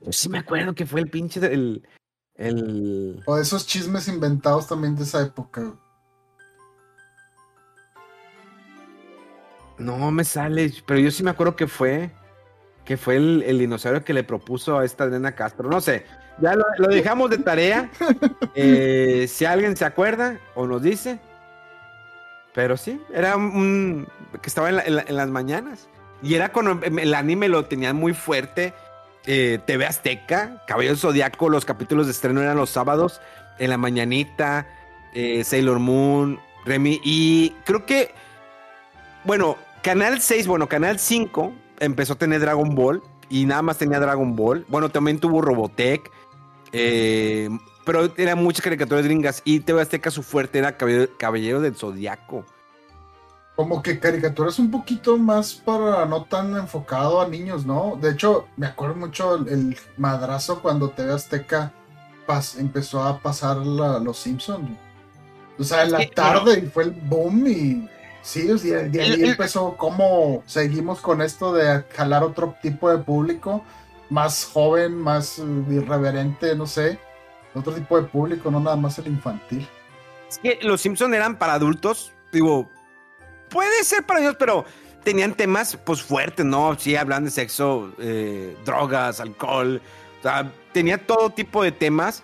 [0.00, 1.86] Yo sí me acuerdo que fue el pinche del.
[2.34, 3.22] El.
[3.26, 5.74] O esos chismes inventados también de esa época.
[9.78, 12.10] No me sale, pero yo sí me acuerdo que fue.
[12.84, 15.68] Que fue el, el dinosaurio que le propuso a esta Adriana Castro.
[15.68, 16.06] No sé,
[16.40, 17.90] ya lo, lo dejamos de tarea.
[18.60, 21.20] Eh, si alguien se acuerda o nos dice.
[22.54, 23.44] Pero sí, era un.
[23.44, 24.08] un-
[24.42, 25.88] que estaba en, la- en la- en las mañanas.
[26.22, 28.74] Y era cuando el anime lo tenían muy fuerte.
[29.26, 33.20] eh, TV Azteca, Cabello del Zodiaco, los capítulos de estreno eran los sábados,
[33.58, 34.66] en la mañanita,
[35.12, 37.00] eh, Sailor Moon, Remy.
[37.04, 38.14] Y creo que.
[39.24, 44.00] Bueno, Canal 6, bueno, Canal 5 empezó a tener Dragon Ball y nada más tenía
[44.00, 44.64] Dragon Ball.
[44.68, 46.10] Bueno, también tuvo Robotech,
[46.72, 47.48] eh,
[47.84, 52.44] pero eran muchas caricaturas gringas y TV Azteca su fuerte era Caballero, Caballero del Zodiaco.
[53.58, 57.98] Como que caricaturas un poquito más para no tan enfocado a niños, ¿no?
[58.00, 61.72] De hecho, me acuerdo mucho el, el madrazo cuando TV Azteca
[62.24, 64.70] pas- empezó a pasar la- los Simpsons.
[65.58, 67.88] O sea, en la tarde y fue el boom y
[68.22, 72.98] sí, o sea, de ahí empezó cómo seguimos con esto de jalar otro tipo de
[72.98, 73.64] público
[74.08, 77.00] más joven, más uh, irreverente, no sé.
[77.56, 79.66] Otro tipo de público, no nada más el infantil.
[80.28, 82.68] Es que los Simpson eran para adultos, digo,
[83.48, 84.64] puede ser para niños, pero
[85.04, 86.78] tenían temas pues fuertes, ¿no?
[86.78, 89.80] Sí, hablan de sexo, eh, drogas, alcohol,
[90.18, 92.22] o sea, tenía todo tipo de temas.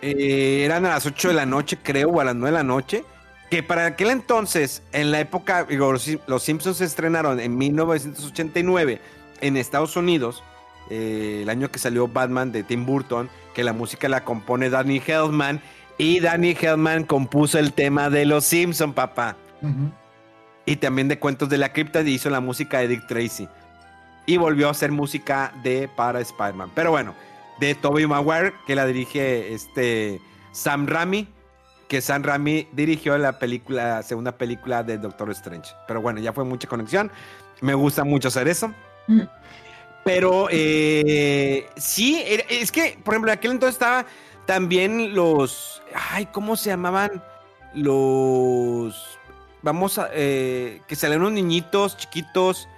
[0.00, 2.64] Eh, eran a las 8 de la noche, creo, o a las 9 de la
[2.64, 3.04] noche.
[3.50, 9.00] Que para aquel entonces, en la época, digo, los, Simpsons se estrenaron en 1989
[9.40, 10.44] en Estados Unidos,
[10.88, 15.02] eh, el año que salió Batman de Tim Burton, que la música la compone Danny
[15.04, 15.60] Hellman,
[15.98, 19.36] y Danny Hellman compuso el tema de Los Simpsons, papá.
[20.66, 23.48] Y también de Cuentos de la Cripta y hizo la música de Dick Tracy.
[24.26, 26.70] Y volvió a hacer música de para Spider-Man.
[26.74, 27.14] Pero bueno,
[27.58, 30.20] de Tobey Maguire, que la dirige este
[30.52, 31.28] Sam Raimi,
[31.88, 35.72] que Sam Raimi dirigió la película, segunda película de Doctor Strange.
[35.88, 37.10] Pero bueno, ya fue mucha conexión.
[37.60, 38.72] Me gusta mucho hacer eso.
[39.08, 39.22] Mm.
[40.04, 44.06] Pero eh, sí, es que, por ejemplo, en aquel entonces estaba
[44.46, 45.82] también los.
[46.10, 47.22] Ay, ¿cómo se llamaban?
[47.74, 49.18] Los.
[49.62, 50.10] Vamos a.
[50.12, 52.68] Eh, que salían unos niñitos chiquitos.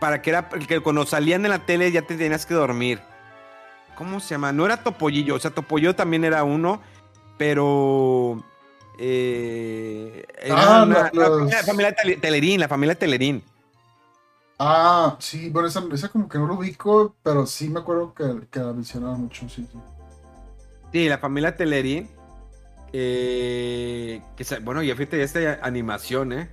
[0.00, 0.48] Para que era.
[0.48, 3.00] Que cuando salían de la tele ya te tenías que dormir.
[3.96, 4.52] ¿Cómo se llama?
[4.52, 5.34] No era Topollillo.
[5.34, 6.80] O sea, Topollillo también era uno.
[7.36, 8.42] Pero.
[9.00, 13.44] Eh, ah, la, familia Telerín, la familia Telerín.
[14.58, 18.58] Ah, sí, bueno, esa, como que no lo ubico, pero sí me acuerdo que, que
[18.58, 19.78] la mencionaba mucho, sí, sí.
[20.92, 22.10] Sí, la familia Telerín.
[22.92, 26.48] Eh, que, bueno, ya fíjate, esta animación, ¿eh?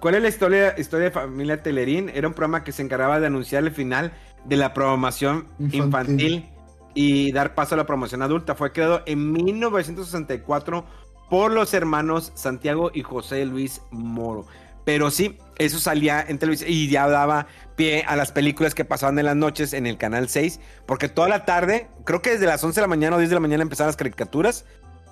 [0.00, 2.10] ¿Cuál es la historia, historia de Familia Telerín?
[2.14, 4.12] Era un programa que se encargaba de anunciar el final
[4.46, 6.48] de la programación infantil
[6.94, 8.54] y dar paso a la promoción adulta.
[8.54, 10.86] Fue creado en 1964
[11.28, 14.46] por los hermanos Santiago y José Luis Moro.
[14.84, 19.18] Pero sí, eso salía en televisión y ya daba pie a las películas que pasaban
[19.18, 22.64] en las noches en el canal 6, porque toda la tarde, creo que desde las
[22.64, 24.64] 11 de la mañana o 10 de la mañana empezaban las caricaturas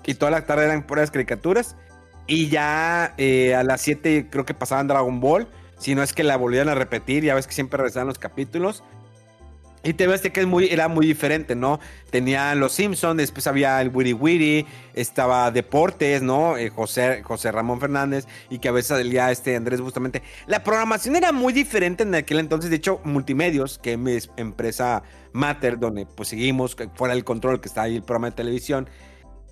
[0.05, 1.75] y toda la tarde eran puras caricaturas
[2.27, 6.23] y ya eh, a las 7 creo que pasaban Dragon Ball, si no es que
[6.23, 8.83] la volvían a repetir, ya ves que siempre regresaban los capítulos
[9.83, 11.79] y te ves que es muy, era muy diferente, ¿no?
[12.09, 16.57] Tenía Los Simpsons, después había el Wiri Wiri, estaba Deportes, ¿no?
[16.57, 20.21] Eh, José, José Ramón Fernández, y que a veces salía este Andrés justamente.
[20.47, 25.03] La programación era muy diferente en aquel entonces, de hecho, Multimedios, que es mi empresa
[25.31, 28.89] Mater, donde pues seguimos, fuera el control que está ahí el programa de televisión,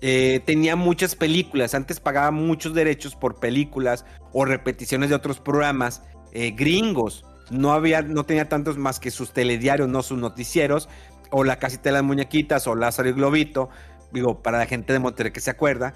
[0.00, 1.74] eh, tenía muchas películas.
[1.74, 8.02] Antes pagaba muchos derechos por películas o repeticiones de otros programas eh, gringos no había,
[8.02, 10.88] no tenía tantos más que sus telediarios, no sus noticieros,
[11.30, 13.68] o la casita de las muñequitas, o Lázaro y Globito,
[14.12, 15.94] digo, para la gente de Monterrey que se acuerda.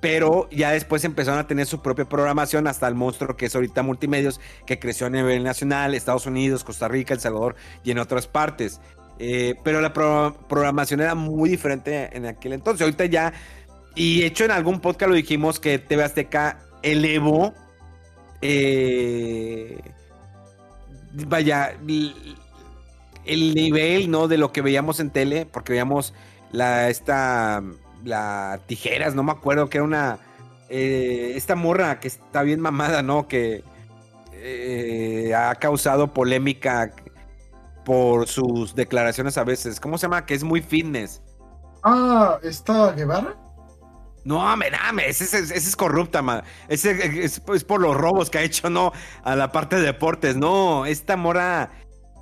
[0.00, 3.82] Pero ya después empezaron a tener su propia programación hasta el monstruo que es ahorita
[3.82, 8.26] Multimedios, que creció a nivel nacional, Estados Unidos, Costa Rica, El Salvador y en otras
[8.26, 8.80] partes.
[9.18, 12.82] Eh, pero la programación era muy diferente en aquel entonces.
[12.82, 13.32] Ahorita ya,
[13.94, 17.54] y hecho en algún podcast lo dijimos que TV Azteca elevó
[18.42, 19.78] eh,
[21.26, 21.76] vaya,
[23.24, 24.28] el nivel, ¿no?
[24.28, 26.12] De lo que veíamos en tele, porque veíamos
[26.50, 27.62] la, esta,
[28.04, 30.18] la tijeras, no me acuerdo, que era una,
[30.68, 33.28] eh, esta morra que está bien mamada, ¿no?
[33.28, 33.62] Que
[35.34, 36.92] ha causado polémica
[37.84, 39.80] por sus declaraciones a veces.
[39.80, 40.26] ¿Cómo se llama?
[40.26, 41.22] Que es muy fitness.
[41.82, 43.36] Ah, ¿esta Guevara?
[44.24, 46.42] No, me dame, ese, es corrupta, man.
[46.68, 48.92] Ese es, por los robos que ha hecho, ¿no?
[49.22, 50.34] A la parte de deportes.
[50.34, 51.70] No, esta mora.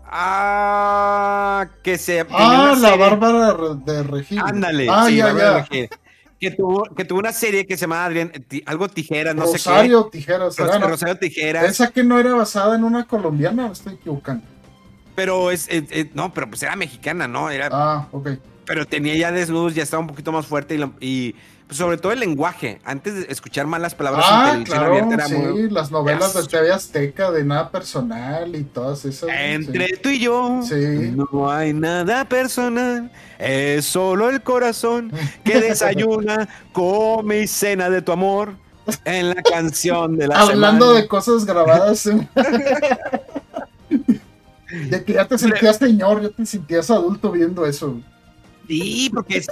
[0.04, 2.26] Ah, que se.
[2.30, 4.44] Ah, la Bárbara de Regina.
[4.46, 5.88] Ándale, ah, sí, ya, ya.
[6.40, 8.32] Que tuvo, que tuvo una serie que se llama Adrián,
[8.66, 9.70] algo Tijeras, no sé qué.
[9.70, 10.58] Rosario Tijeras.
[10.58, 11.64] Rosario, Tijeras.
[11.66, 14.44] Esa que no era basada en una colombiana, me estoy equivocando.
[15.14, 15.68] Pero es,
[16.14, 17.50] no, pero pues era mexicana, ¿no?
[17.50, 18.30] Era, ah, ok.
[18.64, 21.34] Pero tenía ya desnudos, ya estaba un poquito más fuerte y
[21.72, 22.80] sobre todo el lenguaje.
[22.84, 27.30] Antes de escuchar malas palabras ah, en televisión claro, sí, las novelas de TV Azteca
[27.30, 29.28] de nada personal y todas esas.
[29.32, 30.60] Entre tú y yo
[31.30, 33.10] no hay nada personal.
[33.38, 35.12] Es solo el corazón
[35.44, 38.54] que desayuna, come y cena de tu amor
[39.04, 42.08] en la canción de la Hablando de cosas grabadas.
[44.72, 48.00] de que ya te sentías señor, ya te sentías adulto viendo eso.
[48.68, 49.42] Sí, porque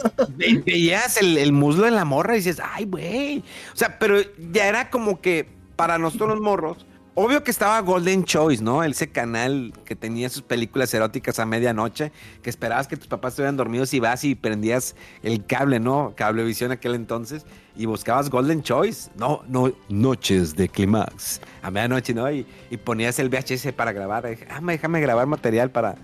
[0.64, 3.38] veías el, el, muslo de la morra y dices, ay, güey.
[3.72, 4.16] O sea, pero
[4.52, 8.82] ya era como que para nosotros los morros, obvio que estaba Golden Choice, ¿no?
[8.82, 13.56] Ese canal que tenía sus películas eróticas a medianoche, que esperabas que tus papás estuvieran
[13.56, 16.14] dormidos y vas y prendías el cable, ¿no?
[16.16, 17.44] Cablevisión aquel entonces
[17.76, 22.30] y buscabas Golden Choice, no, no, noches de clímax a medianoche, ¿no?
[22.30, 24.26] Y, y, ponías el VHS para grabar.
[24.48, 25.96] ah, déjame grabar material para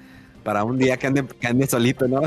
[0.47, 2.21] para un día que ande, que ande solito, ¿no?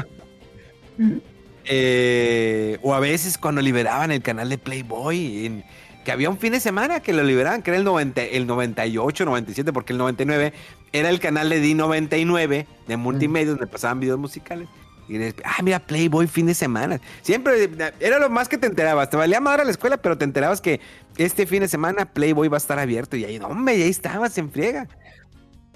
[1.64, 5.64] Eh, o a veces cuando liberaban el canal de Playboy, en-
[6.06, 9.26] que había un fin de semana que lo liberaban, que era el, 90, el 98,
[9.26, 10.54] 97, porque el 99
[10.94, 14.68] era el canal de D99 de multimedia donde pasaban videos musicales.
[15.08, 17.02] Y después, ah, mira, Playboy fin de semana.
[17.24, 17.68] Siempre
[18.00, 19.10] era lo más que te enterabas.
[19.10, 20.80] Te valía madre la escuela, pero te enterabas que
[21.18, 23.18] este fin de semana Playboy va a estar abierto.
[23.18, 24.88] Y ahí, no, hombre, y ahí estabas en friega.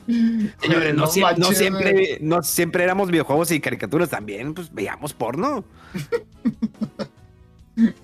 [0.06, 5.14] Señores, no, No sie- no siempre, no siempre éramos videojuegos y caricaturas, también pues veíamos
[5.14, 5.66] porno.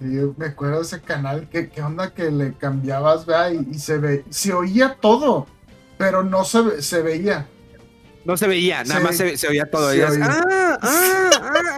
[0.00, 3.78] Yo me acuerdo de ese canal, que qué onda que le cambiabas, vea, y, y
[3.78, 5.46] se ve, se oía todo,
[5.96, 7.48] pero no se, se veía.
[8.24, 9.04] No se veía, nada Sí.
[9.06, 9.88] más se, se oía todo.
[9.88, 10.08] Oía.
[10.22, 11.30] ah, ah,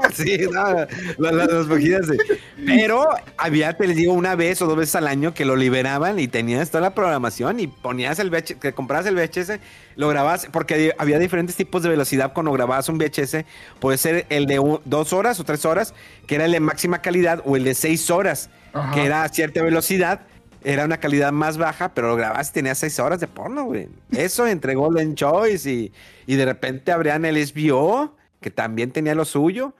[0.04, 0.86] ah, sí, nada,
[1.18, 2.16] las, las- las vejigas, sí.
[2.64, 6.18] Pero había, te les digo, una vez o dos veces al año que lo liberaban
[6.20, 9.58] y tenías toda la programación y ponías el VHS, que comprabas el VHS,
[9.96, 13.44] lo grababas, porque había diferentes tipos de velocidad cuando grababas un VHS.
[13.80, 15.94] Puede ser el de un- dos horas o tres horas,
[16.28, 18.92] que era el de máxima calidad, o el de seis horas, Ajá.
[18.94, 20.20] que era a cierta velocidad.
[20.66, 23.86] Era una calidad más baja, pero lo grababas y tenías seis horas de porno, güey.
[24.10, 25.92] Eso entre Golden Choice y,
[26.26, 29.74] y de repente abrían el SBO, que también tenía lo suyo.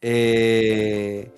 [0.00, 1.30] Eh,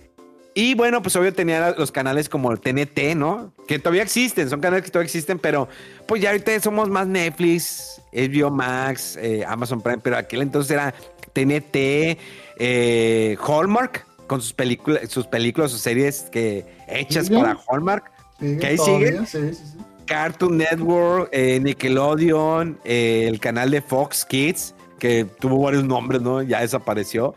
[0.55, 3.53] y bueno, pues obvio tenía los canales como el TNT, ¿no?
[3.69, 5.69] Que todavía existen, son canales que todavía existen, pero
[6.07, 10.95] pues ya ahorita somos más Netflix, HBO Max, eh, Amazon Prime, pero aquel entonces era
[11.35, 12.17] TNT,
[12.57, 17.43] eh, Hallmark, con sus películas, sus películas, sus series que hechas ¿Siguen?
[17.43, 18.14] para Hallmark.
[18.39, 19.19] ¿Sigue ¿Que ahí sigue?
[19.27, 19.79] Sí, sí, sí.
[20.07, 26.43] Cartoon Network, eh, Nickelodeon, eh, el canal de Fox Kids, que tuvo varios nombres, ¿no?
[26.43, 27.35] Ya desapareció.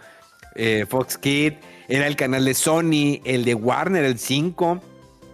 [0.56, 4.82] Eh, Fox Kids, era el canal de Sony, el de Warner, el 5.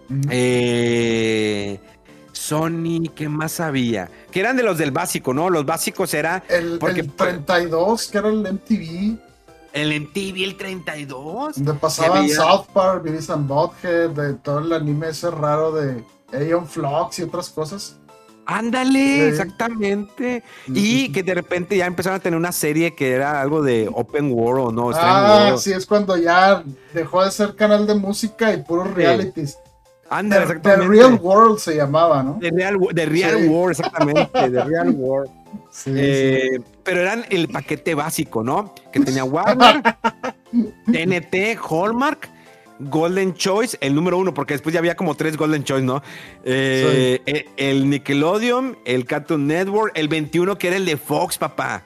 [0.10, 0.22] Ujú.
[0.30, 1.80] Eh,
[2.34, 4.10] Sony, ¿qué más había?
[4.32, 5.50] Que eran de los del básico, ¿no?
[5.50, 9.18] Los básicos era El, porque el 32, que era el MTV,
[9.74, 11.56] el MTV, el 32.
[11.56, 16.68] donde pasaban South Park, Beavis and Butthead, de todo el anime ese raro de Aeon
[16.68, 17.98] Flux y otras cosas.
[18.46, 19.22] Ándale, Sí.
[19.22, 20.44] exactamente.
[20.66, 21.12] Sí, Y sí, sí.
[21.14, 24.76] que de repente ya empezaron a tener una serie que era algo de Open World,
[24.76, 24.92] ¿no?
[24.94, 25.60] Ah, World.
[25.60, 26.62] sí, es cuando ya
[26.94, 28.94] dejó de ser canal de música y puros Sí.
[28.96, 29.58] realities.
[30.10, 30.94] Ándale, The, The exactamente.
[30.94, 32.38] Real World se llamaba, ¿no?
[32.40, 33.48] The Real, Wo- The Real Sí.
[33.48, 34.30] World, exactamente.
[34.34, 35.32] The Real World.
[35.72, 38.74] Sí, Eh, Pero eran el paquete básico, ¿no?
[38.92, 39.82] Que tenía Warner,
[40.92, 42.30] TNT, Hallmark,
[42.80, 46.02] Golden Choice, el número uno, porque después ya había como tres Golden Choice, ¿no?
[46.44, 51.84] Eh, eh, El Nickelodeon, el Cartoon Network, el 21 que era el de Fox, papá.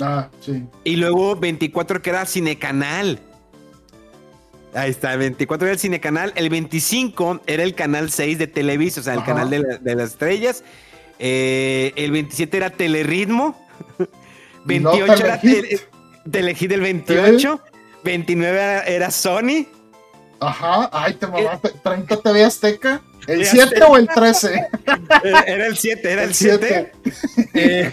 [0.00, 0.64] Ah, sí.
[0.84, 3.18] Y luego 24 que era Cinecanal.
[4.72, 6.32] Ahí está, el 24 era el Cinecanal.
[6.36, 9.26] El 25 era el canal 6 de Televisa, o sea, el Ajá.
[9.34, 10.62] canal de, la- de las estrellas.
[11.22, 13.54] Eh, el 27 era luego
[14.64, 15.64] 28 era Telehit.
[15.66, 15.80] Tele-
[16.30, 17.60] Telehit el 28.
[18.02, 19.66] 29 era, era Sony.
[20.40, 21.70] Ajá, ay, te mamaste.
[21.82, 23.02] 30 TV Azteca.
[23.26, 23.86] ¿El TV 7 Azteca.
[23.88, 24.54] o el 13?
[24.54, 26.92] Eh, Era el 7, era el El 7.
[27.52, 27.90] Eh,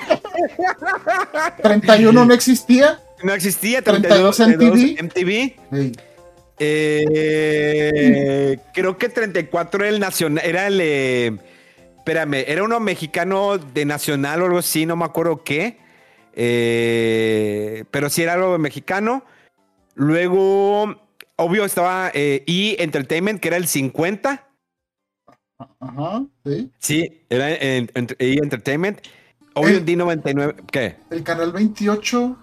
[1.61, 2.99] 31 no existía.
[3.23, 3.81] no existía.
[3.81, 5.03] 32 32 MTV.
[5.03, 5.55] MTV.
[5.73, 5.91] Sí.
[6.59, 11.37] Eh, creo que 34 era el nacional, era el, eh,
[12.07, 15.77] espérame, era uno mexicano de nacional o algo así, no me acuerdo qué,
[16.39, 19.23] Eh, pero sí era algo mexicano.
[19.95, 20.95] Luego,
[21.35, 22.75] obvio, estaba eh, E!
[22.83, 24.47] Entertainment, que era el 50.
[25.79, 26.71] Ajá, sí.
[26.77, 28.33] Sí, era en- en- E!
[28.41, 28.99] Entertainment.
[29.55, 30.95] Obvio, El- D99, ¿qué?
[31.09, 32.37] El canal 28.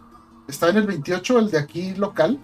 [0.48, 2.40] ¿Está en el 28, el de aquí local?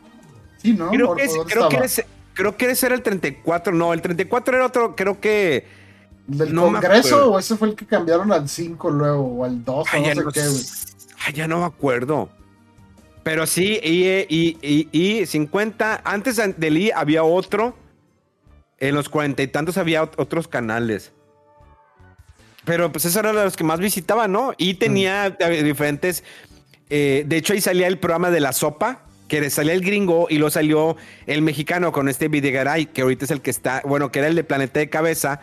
[0.59, 0.91] Sí, ¿no?
[0.91, 2.09] Creo ¿O- que, es- creo, que estaba?
[2.35, 3.73] creo que ese era el 34.
[3.75, 5.80] No, el 34 era otro, creo que...
[6.31, 9.23] ¿Del no Congreso o ese fue el que cambiaron al 5 luego?
[9.41, 10.63] O al 2 o Ay, no sé no, qué, güey.
[11.27, 12.29] ay, ya no me acuerdo.
[13.23, 14.89] Pero sí, y, y, y,
[15.21, 17.77] y 50, antes del I había otro.
[18.79, 21.13] En los cuarenta y tantos había ot- otros canales.
[22.65, 24.53] Pero pues esos eran los que más visitaban, ¿no?
[24.57, 26.25] Y tenía eh, diferentes.
[26.89, 30.37] eh, de hecho, ahí salía el programa de la sopa, que salía el gringo y
[30.37, 34.19] luego salió el mexicano con este Videgaray, que ahorita es el que está, bueno, que
[34.21, 35.43] era el de Planeta de Cabeza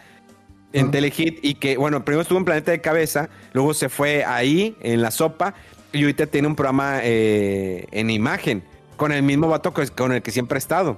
[0.74, 0.92] en.
[0.92, 5.02] Telehit y que, bueno, primero estuvo en Planeta de Cabeza, luego se fue ahí en
[5.02, 5.54] la sopa
[5.94, 8.64] y ahorita tiene un programa eh, en imagen
[8.98, 10.98] con el mismo vato con el que siempre ha estado.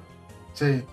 [0.54, 0.84] Sí.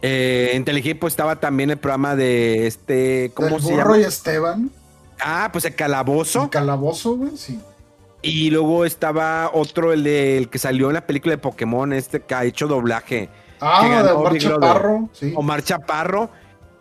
[0.00, 3.98] Eh, en Telehit pues estaba también el programa de este, ¿cómo El se burro llama?
[3.98, 4.70] y Esteban.
[5.20, 6.44] Ah, pues el calabozo.
[6.44, 7.58] El calabozo, güey, sí.
[8.22, 12.20] Y luego estaba otro, el, de, el que salió en la película de Pokémon, este
[12.20, 13.28] que ha hecho doblaje.
[13.60, 14.38] Ah, de Omar.
[14.38, 15.32] Chaparro, sí.
[15.36, 16.30] Omar Chaparro,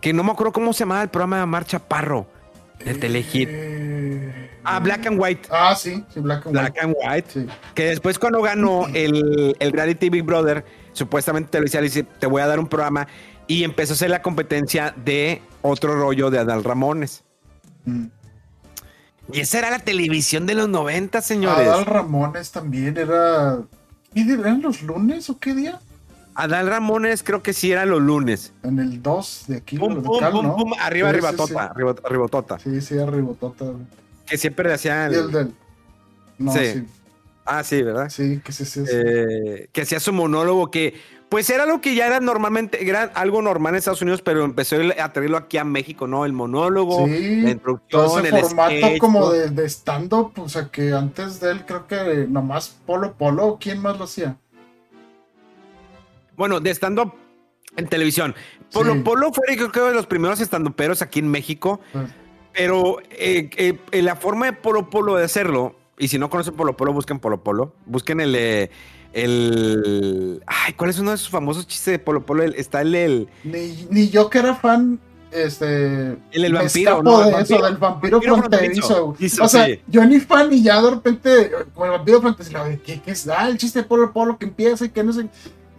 [0.02, 2.28] que no me acuerdo cómo se llamaba el programa de Omar Chaparro.
[2.84, 3.50] de Telehit.
[3.52, 5.48] Eh, Ah, Black and White.
[5.50, 6.80] Ah, sí, sí, Black and Black White.
[6.82, 7.28] and White.
[7.32, 7.48] Sí.
[7.74, 12.42] Que después cuando ganó el, el reality Big Brother, supuestamente Televisa le dice, te voy
[12.42, 13.08] a dar un programa.
[13.48, 17.24] Y empezó a hacer la competencia de otro rollo de Adal Ramones.
[17.86, 18.08] Mm.
[19.32, 21.66] Y esa era la televisión de los 90, señores.
[21.68, 23.60] Adal Ramones también era.
[24.14, 25.80] ¿Qué día eran los lunes o qué día?
[26.38, 28.54] Adal Ramones creo que sí era los lunes.
[28.64, 30.56] En el 2 de aquí, Pum, de pum, Cal, pum, ¿no?
[30.56, 32.60] pum, arriba, Sí, arriba, sí, tota, arriba, arribotota.
[32.60, 33.66] Sí, sí, arribotota.
[33.66, 33.78] güey.
[34.26, 35.54] Que siempre le hacía Y el del.
[36.38, 36.60] No, Sí.
[36.74, 36.86] sí.
[37.44, 38.10] Ah, sí, ¿verdad?
[38.10, 38.86] Sí, que sí, sí.
[38.86, 38.92] sí.
[38.94, 40.94] Eh, que hacía su monólogo que
[41.30, 44.78] pues era lo que ya era normalmente, era algo normal en Estados Unidos, pero empezó
[45.00, 46.24] a traerlo aquí a México, ¿no?
[46.26, 49.30] El monólogo, Sí, la introducción, Todo ese el formato sketch, como ¿no?
[49.32, 53.80] de, de stand-up, o sea que antes de él creo que nomás Polo Polo, ¿quién
[53.82, 54.38] más lo hacía?
[56.38, 57.14] Bueno, de stand-up
[57.76, 58.34] en televisión.
[58.72, 59.00] Polo Sí.
[59.02, 62.08] Polo fue creo que de los primeros stand-uperos aquí en México, Pues,
[62.54, 63.50] pero eh,
[63.92, 67.20] eh, la forma de Polo Polo de hacerlo, y si no conocen Polo Polo, busquen
[67.20, 68.36] Polo Polo, busquen el...
[68.36, 68.70] eh,
[69.14, 72.44] el ay, ¿cuál es uno de sus famosos chistes de Polo Polo?
[72.44, 75.00] El- está el, el ni, ni yo que era fan,
[75.32, 76.18] este.
[76.32, 77.20] El me vampiro, ¿no?
[77.22, 77.58] El de vampiro.
[77.58, 79.16] eso, del vampiro, fronterizo.
[79.42, 79.82] O sea, sí.
[79.88, 83.28] yo ni fan y ya de repente, como el vampiro fronterizo, ¿qué, qué es?
[83.28, 85.28] Ah, el chiste de Polo Polo que empieza y que no sé.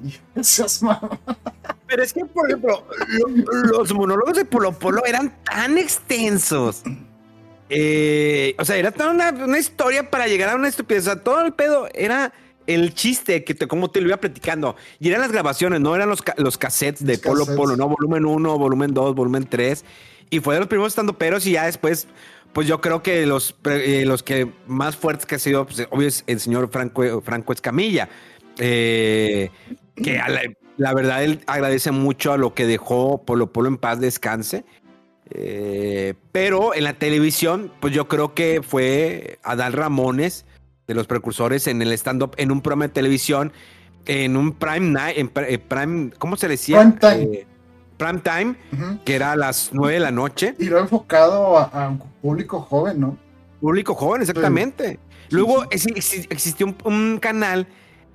[1.87, 6.83] Pero es que, por ejemplo, lo- los monólogos de Polo Polo eran tan extensos.
[7.71, 11.03] Eh, o sea, era toda una, una historia para llegar a una estupidez.
[11.09, 12.33] O sea, todo el pedo era
[12.67, 14.77] el chiste que te, como te lo iba platicando.
[15.01, 17.57] Y eran las grabaciones, no eran los, los cassettes de Los Polo cassettes.
[17.57, 19.85] Polo, no, volumen 1, volumen 2, volumen 3.
[20.31, 22.07] Y fue de los primeros estando peros y ya después,
[22.53, 26.09] pues yo creo que los, eh, los que más fuertes que ha sido, pues, obvio,
[26.09, 28.09] es el señor Franco, Franco Escamilla.
[28.59, 29.51] Eh,
[30.03, 30.41] que a la,
[30.77, 34.65] la verdad él agradece mucho a lo que dejó Polo Polo en paz descanse.
[35.31, 40.47] Eh, pero en la televisión, pues yo creo que fue Adal Ramones,
[40.87, 43.53] de los precursores en el stand-up, en un programa de televisión,
[44.07, 46.79] en un prime night, en eh, prime, ¿cómo se decía?
[46.81, 47.37] Prime time.
[47.37, 47.47] Eh,
[47.99, 48.55] prime time,
[49.05, 50.55] que era a las 9 de la noche.
[50.59, 53.19] Y lo enfocado a, a un público joven, ¿no?
[53.61, 54.99] Público joven, exactamente.
[55.31, 57.67] Luego exi- exi- existió un, un canal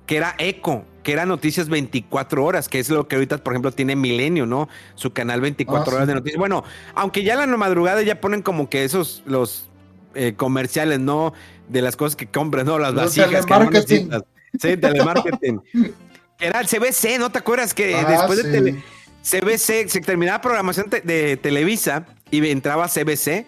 [0.06, 3.70] que era Eco, que era Noticias 24 horas, que es lo que ahorita, por ejemplo,
[3.70, 4.68] tiene Milenio, ¿no?
[4.96, 6.08] Su canal 24 Ah, horas sí.
[6.08, 6.38] de noticias.
[6.38, 6.64] Bueno,
[6.96, 9.68] aunque ya la madrugada ya ponen como que esos, los
[10.14, 11.32] eh, comerciales, ¿no?
[11.68, 12.78] De las cosas que compras, ¿no?
[12.78, 14.08] Las vasijas que no telemarketing.
[14.08, 14.22] necesitas.
[14.60, 15.60] Sí, telemarketing.
[16.40, 17.74] Era el CBC, ¿no te acuerdas?
[17.74, 18.82] Que Ah, después de tele,
[19.22, 23.46] CBC, se terminaba programación te- de Televisa y entraba CBC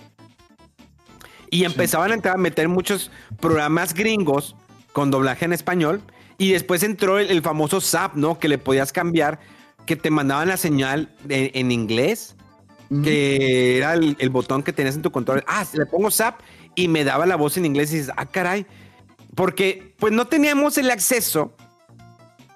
[1.50, 4.56] y empezaban a entrar a meter muchos programas gringos
[4.92, 6.00] con doblaje en español
[6.38, 8.38] y después entró el, el famoso SAP, ¿no?
[8.38, 9.38] Que le podías cambiar,
[9.86, 12.34] que te mandaban la señal de- en inglés,
[13.02, 15.42] que era el, el botón que tenías en tu control.
[15.48, 16.40] Ah, le pongo SAP
[16.74, 18.64] y me daba la voz en inglés y dices, ah, caray.
[19.34, 21.52] Porque pues no teníamos el acceso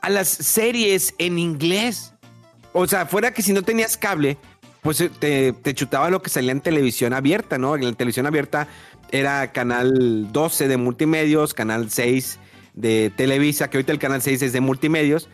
[0.01, 2.12] a las series en inglés.
[2.72, 4.39] O sea, fuera que si no tenías cable,
[4.83, 7.74] pues eh, te, te chutaba lo que salía en televisión abierta, ¿no?
[7.74, 8.68] En la televisión abierta
[9.11, 12.39] era canal 12 de multimedios, canal 6
[12.81, 15.28] de Televisa, que ahorita el canal 6 es de multimedios,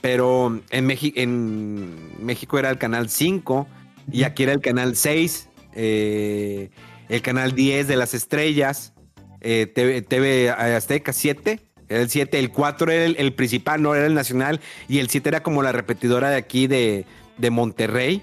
[0.00, 3.66] pero en, México en México era el canal 5
[4.12, 6.70] y aquí era el canal 6, eh,
[7.08, 8.92] el canal 10 de las estrellas,
[9.40, 11.60] eh, TV, TV Azteca 7.
[11.86, 15.10] Era el 7, el 4 era el, el principal, no era el nacional, y el
[15.10, 17.04] 7 era como la repetidora de aquí de,
[17.36, 18.22] de Monterrey.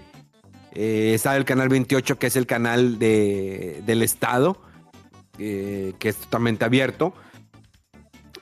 [0.74, 4.62] Eh, estaba el canal 28, que es el canal de, del Estado,
[5.38, 7.14] eh, que es totalmente abierto.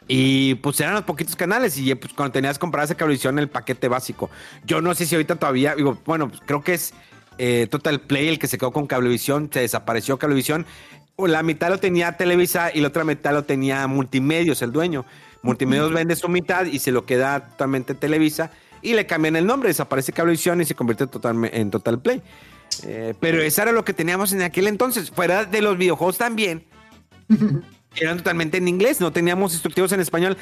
[0.07, 3.47] Y pues eran los poquitos canales, y pues cuando tenías que comprar esa cablevisión, el
[3.47, 4.29] paquete básico.
[4.65, 6.93] Yo no sé si ahorita todavía, digo, bueno, pues creo que es
[7.37, 10.65] eh, Total Play el que se quedó con Cablevisión, se desapareció Cablevisión.
[11.17, 15.05] La mitad lo tenía Televisa y la otra mitad lo tenía Multimedios, el dueño.
[15.41, 19.69] Multimedios vende su mitad y se lo queda totalmente Televisa y le cambian el nombre,
[19.69, 22.21] desaparece Cablevisión y se convierte totalme- en Total Play.
[22.83, 25.11] Eh, pero eso era lo que teníamos en aquel entonces.
[25.11, 26.63] Fuera de los videojuegos también,
[27.95, 30.37] eran totalmente en inglés, no teníamos instructivos en español.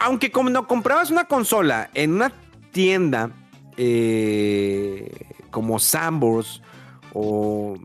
[0.00, 2.32] Aunque no comprabas una consola en una
[2.72, 3.30] tienda
[3.76, 5.10] eh,
[5.50, 6.60] como Sambors
[7.12, 7.76] o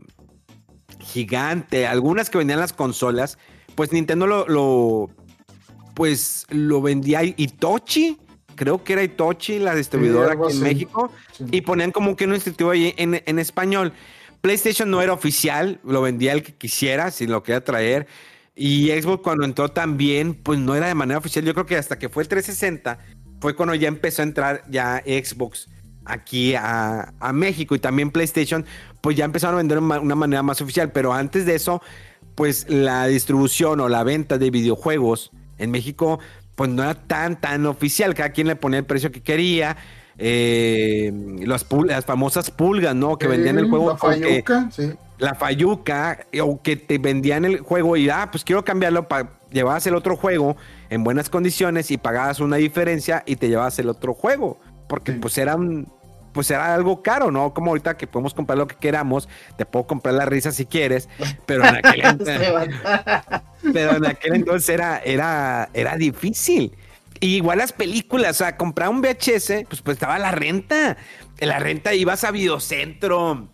[1.00, 3.38] Gigante, algunas que vendían las consolas,
[3.74, 5.10] pues Nintendo lo, lo-
[5.94, 8.18] pues lo vendía Itochi,
[8.54, 10.60] creo que era Itochi, la distribuidora aquí en.
[10.62, 11.44] México, Sí.
[11.52, 13.92] y ponían como que un instructivo ahí en, en español.
[14.40, 18.06] PlayStation no era oficial, lo vendía el que quisiera, si lo quería traer.
[18.58, 21.44] Y Xbox cuando entró también, pues no era de manera oficial.
[21.44, 22.98] Yo creo que hasta que fue el 360,
[23.38, 25.68] fue cuando ya empezó a entrar ya Xbox
[26.06, 28.64] aquí a, a México y también PlayStation,
[29.02, 30.90] pues ya empezaron a vender de una manera más oficial.
[30.90, 31.82] Pero antes de eso,
[32.34, 36.18] pues la distribución o la venta de videojuegos en México,
[36.54, 38.14] pues no era tan, tan oficial.
[38.14, 39.76] Cada quien le ponía el precio que quería.
[40.18, 41.12] Eh,
[41.44, 41.66] las,
[42.06, 43.18] famosas pulgas, ¿no?
[43.18, 43.90] Que vendían el juego.
[43.90, 44.94] La fayuca, sí.
[45.18, 49.86] La fayuca, o que te vendían el juego y, ah, pues quiero cambiarlo para llevabas
[49.86, 50.56] el otro juego
[50.90, 54.58] en buenas condiciones y pagabas una diferencia y te llevabas el otro juego.
[54.88, 55.86] Porque pues eran
[56.32, 57.54] pues era algo caro, ¿no?
[57.54, 61.08] Como ahorita que podemos comprar lo que queramos, te puedo comprar la risa si quieres,
[61.46, 62.38] pero en aquel, entonces,
[63.72, 66.76] pero en aquel entonces era, era, era difícil.
[67.20, 70.98] igual las películas, o sea, comprar un VHS, pues, pues estaba la renta.
[71.38, 73.48] En la renta ibas a Videocentro.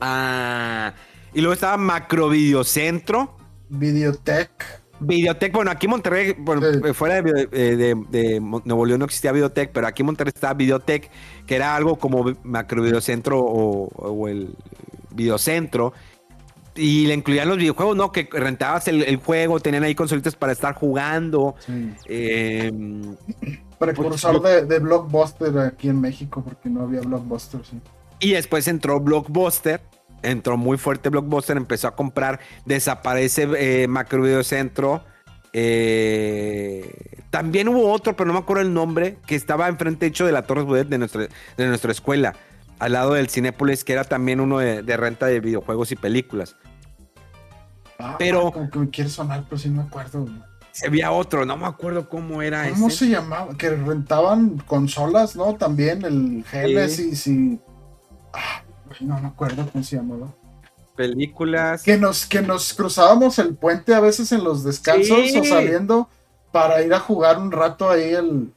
[0.00, 3.36] Y luego estaba Macro Videocentro.
[3.68, 4.86] Videotech.
[5.00, 6.36] Videotech, bueno, aquí en Monterrey,
[6.94, 11.10] fuera de, de, Nuevo León no existía Videotech, pero aquí en Monterrey estaba Videotech,
[11.46, 14.54] que era algo como Macro Videocentro o, el
[15.10, 15.92] Videocentro,
[16.74, 18.12] y le incluían los videojuegos, ¿no?
[18.12, 21.54] Que rentabas el, juego, tenían ahí consolitas para estar jugando.
[22.06, 22.72] Eh,
[23.78, 27.80] Precursor pues, de, Blockbuster aquí en México, porque no había Blockbuster, sí.
[28.18, 29.80] Y después entró Blockbuster,
[30.22, 35.04] entró muy fuerte Blockbuster, empezó a comprar, desaparece eh, Macro Video Centro.
[35.52, 40.32] Eh, también hubo otro, pero no me acuerdo el nombre, que estaba enfrente hecho de
[40.32, 42.34] la Torres Bodet de nuestra, de nuestra escuela,
[42.78, 46.56] al lado del Cinépolis, que era también uno de, renta de videojuegos y películas.
[47.98, 48.52] Ah, pero.
[48.52, 50.26] Como que me quiere sonar, pero sí no me acuerdo.
[50.86, 53.56] Había otro, no me acuerdo cómo era ¿Cómo se llamaba?
[53.56, 55.54] Que rentaban consolas, ¿no?
[55.54, 57.58] También el Genesis y.
[58.36, 58.62] Ah,
[59.00, 60.28] no me acuerdo cómo se llamaba.
[60.94, 61.82] Películas.
[61.82, 66.08] Que nos, que nos cruzábamos el puente a veces en los descansos o saliendo
[66.52, 68.52] para ir a jugar un rato ahí el,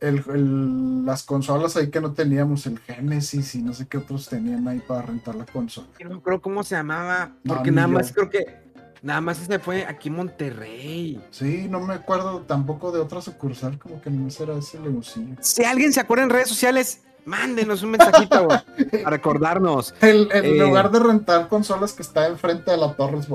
[0.00, 4.66] el, las consolas ahí que no teníamos, el Genesis y no sé qué otros tenían
[4.66, 5.86] ahí para rentar la consola.
[6.08, 8.62] No creo cómo se llamaba, porque nada más creo que
[9.02, 11.24] nada más se fue aquí en Monterrey.
[11.30, 15.36] Sí, no me acuerdo tampoco de otra sucursal, como que no será ese legusillo.
[15.40, 18.48] Si alguien se acuerda en redes sociales, Mándenos un mensajito
[19.04, 19.94] a recordarnos.
[20.00, 23.26] El, en eh, lugar de rentar consolas que está enfrente de la Torres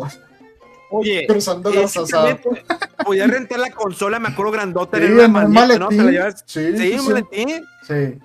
[0.90, 2.40] Oye, cruzando las asadas.
[3.04, 5.80] Podía rentar la consola, me acuerdo grandota, sí, en un maletín.
[5.80, 5.90] ¿no?
[6.46, 7.66] Sí, sí, un maletín.
[7.88, 8.20] Sí.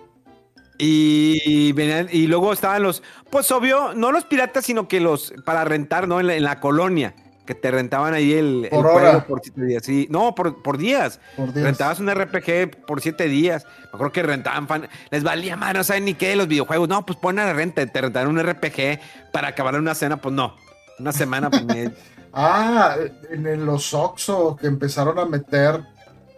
[0.79, 5.65] Y, venían, y luego estaban los, pues obvio, no los piratas, sino que los para
[5.65, 6.19] rentar, ¿no?
[6.19, 9.85] En la, colonia que te rentaban ahí el, por juego por siete días.
[9.85, 11.21] Sí, no, por, por, días.
[11.37, 11.67] por, días.
[11.67, 13.67] Rentabas un RPG por siete días.
[13.85, 16.89] Me acuerdo que rentaban fan, les valía madre, no saben ni qué de los videojuegos.
[16.89, 19.01] No, pues ponen a la renta, te rentaron un RPG
[19.33, 20.57] para acabar una cena, pues no.
[20.99, 21.65] Una semana, pues
[22.35, 22.97] Ah,
[23.31, 25.85] en los Oxxo que empezaron a meter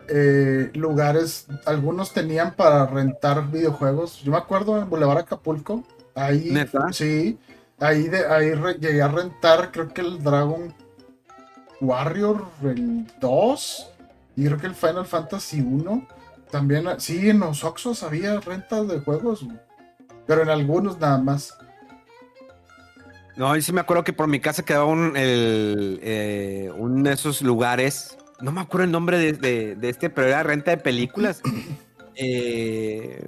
[0.08, 4.20] eh, lugares, algunos tenían para rentar videojuegos.
[4.22, 5.84] Yo me acuerdo en Boulevard Acapulco,
[6.14, 6.52] ahí,
[6.90, 7.38] sí,
[7.78, 10.74] ahí, de, ahí llegué a rentar, creo que el Dragon
[11.84, 13.90] Warrior, el 2,
[14.36, 16.06] y creo que el Final Fantasy 1.
[16.50, 19.46] También, sí, en los Oxos había rentas de juegos,
[20.26, 21.56] pero en algunos nada más.
[23.36, 28.16] No, yo sí me acuerdo que por mi casa quedaba un, eh, de esos lugares.
[28.40, 31.40] No me acuerdo el nombre de, este, pero era renta de películas.
[32.16, 33.26] Eh,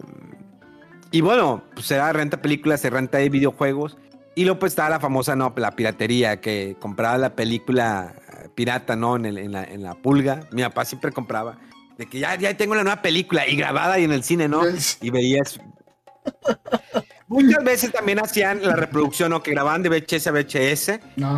[1.11, 3.97] y bueno, pues era renta de películas, se renta de videojuegos.
[4.37, 8.15] Y luego pues estaba la famosa, no, la piratería, que compraba la película
[8.57, 9.15] pirata, ¿no?
[9.17, 9.53] En,
[9.83, 10.41] la, pulga.
[10.51, 11.59] Mi papá siempre compraba.
[11.97, 14.63] De que ya, ya tengo la nueva película y grabada ahí en el cine, ¿no?
[15.01, 15.61] Y veías
[17.29, 20.89] Muchas veces también hacían la reproducción o que grababan de VHS a VHS.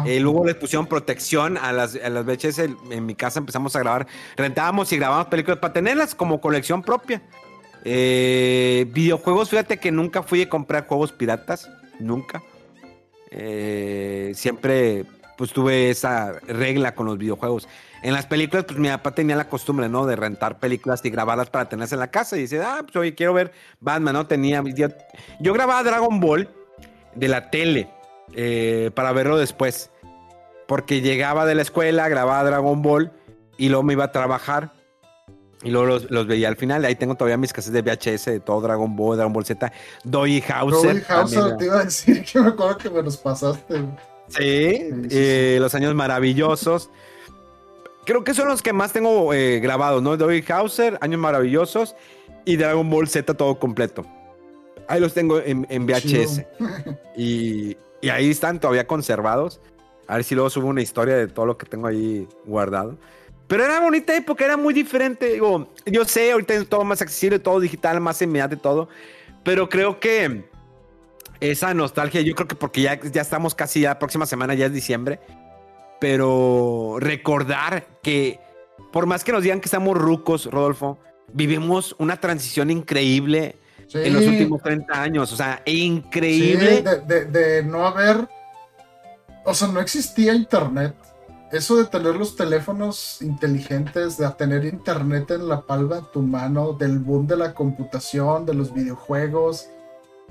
[0.06, 2.58] Eh, luego les pusieron protección a las, a las VHS.
[2.90, 4.06] En mi casa empezamos a grabar,
[4.36, 7.22] rentábamos y grabábamos películas para tenerlas como colección propia.
[7.84, 11.70] Eh, videojuegos, fíjate que nunca fui a comprar juegos piratas.
[11.98, 12.42] Nunca.
[13.30, 15.06] Eh, siempre
[15.38, 17.68] pues tuve esa regla con los videojuegos.
[18.02, 20.04] En las películas, pues mi papá tenía la costumbre, ¿no?
[20.04, 22.36] De rentar películas y grabarlas para tenerlas en la casa.
[22.36, 24.26] Y dice, ah, pues oye, quiero ver Batman, ¿no?
[24.26, 24.64] Tenía.
[24.74, 24.88] Yo,
[25.38, 26.48] yo grababa Dragon Ball
[27.14, 27.88] de la tele
[28.34, 29.90] eh, para verlo después.
[30.66, 33.12] Porque llegaba de la escuela, grababa Dragon Ball
[33.56, 34.72] y luego me iba a trabajar.
[35.62, 36.84] Y luego los, veía al final.
[36.84, 39.72] Ahí tengo todavía mis casas de VHS de todo Dragon Ball, Dragon Ball Z,
[40.02, 40.94] Doi Hauser.
[40.94, 43.84] Doi Hauser, te iba a decir que me acuerdo que me los pasaste.
[44.28, 46.90] Sí, eh, los años maravillosos.
[48.04, 50.16] Creo que son los que más tengo eh, grabados, ¿no?
[50.16, 51.94] Doggy Hauser, Años Maravillosos
[52.44, 54.06] y Dragon Ball Z todo completo.
[54.88, 56.42] Ahí los tengo en, VHS.
[57.16, 57.76] Y,
[58.10, 59.60] ahí están todavía conservados.
[60.06, 62.96] A ver si luego subo una historia de todo lo que tengo ahí guardado.
[63.46, 65.34] Pero era bonita época, era muy diferente.
[65.34, 68.88] Digo, yo sé, ahorita es todo más accesible, todo digital, más inmediato y todo.
[69.44, 70.44] Pero creo que
[71.40, 74.66] esa nostalgia, yo creo que porque ya, ya estamos casi, ya la próxima semana ya
[74.66, 75.20] es diciembre,
[76.00, 78.40] pero recordar que
[78.92, 80.98] por más que nos digan que estamos rucos, Rodolfo,
[81.32, 83.56] vivimos una transición increíble
[83.92, 86.82] en los últimos 30 años, o sea, increíble.
[87.06, 88.28] de, de no haber,
[89.44, 90.94] o sea, no existía internet.
[91.50, 96.74] Eso de tener los teléfonos inteligentes, de tener internet en la palma de tu mano,
[96.74, 99.70] del boom de la computación, de los videojuegos,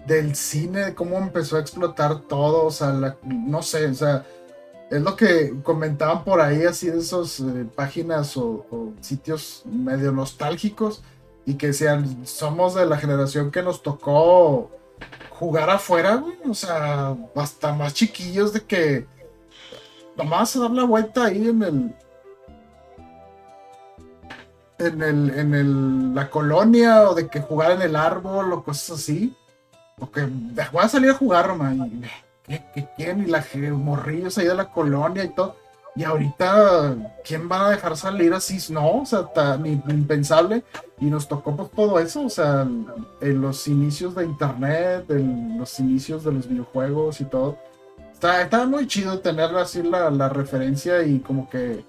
[0.08, 4.26] del cine, cómo empezó a explotar todo, o sea, no sé, o sea,
[4.90, 11.04] es lo que comentaban por ahí, así de esas eh, páginas o, sitios medio nostálgicos,
[11.46, 14.72] y que decían, somos de la generación que nos tocó
[15.32, 19.06] jugar afuera, o sea, hasta más chiquillos de que
[20.16, 21.96] nomás a dar la vuelta ahí en el,
[24.80, 29.00] en el, en el, la colonia o de que jugar en el árbol o cosas
[29.00, 29.36] así.
[29.98, 30.28] Porque
[30.72, 32.04] voy a salir a jugar, man.
[32.44, 33.24] ¿Qué, qué quieren?
[33.24, 33.44] Y la
[33.74, 35.56] morrillos ahí de la colonia y todo.
[35.96, 38.72] Y ahorita, ¿quién van a dejar salir así?
[38.72, 40.64] No, o sea, tan impensable.
[41.00, 42.68] Y nos tocó pues todo eso, o sea,
[43.22, 47.58] en los inicios de internet, en los inicios de los videojuegos y todo.
[48.14, 51.84] Está, muy chido tener así la referencia y como que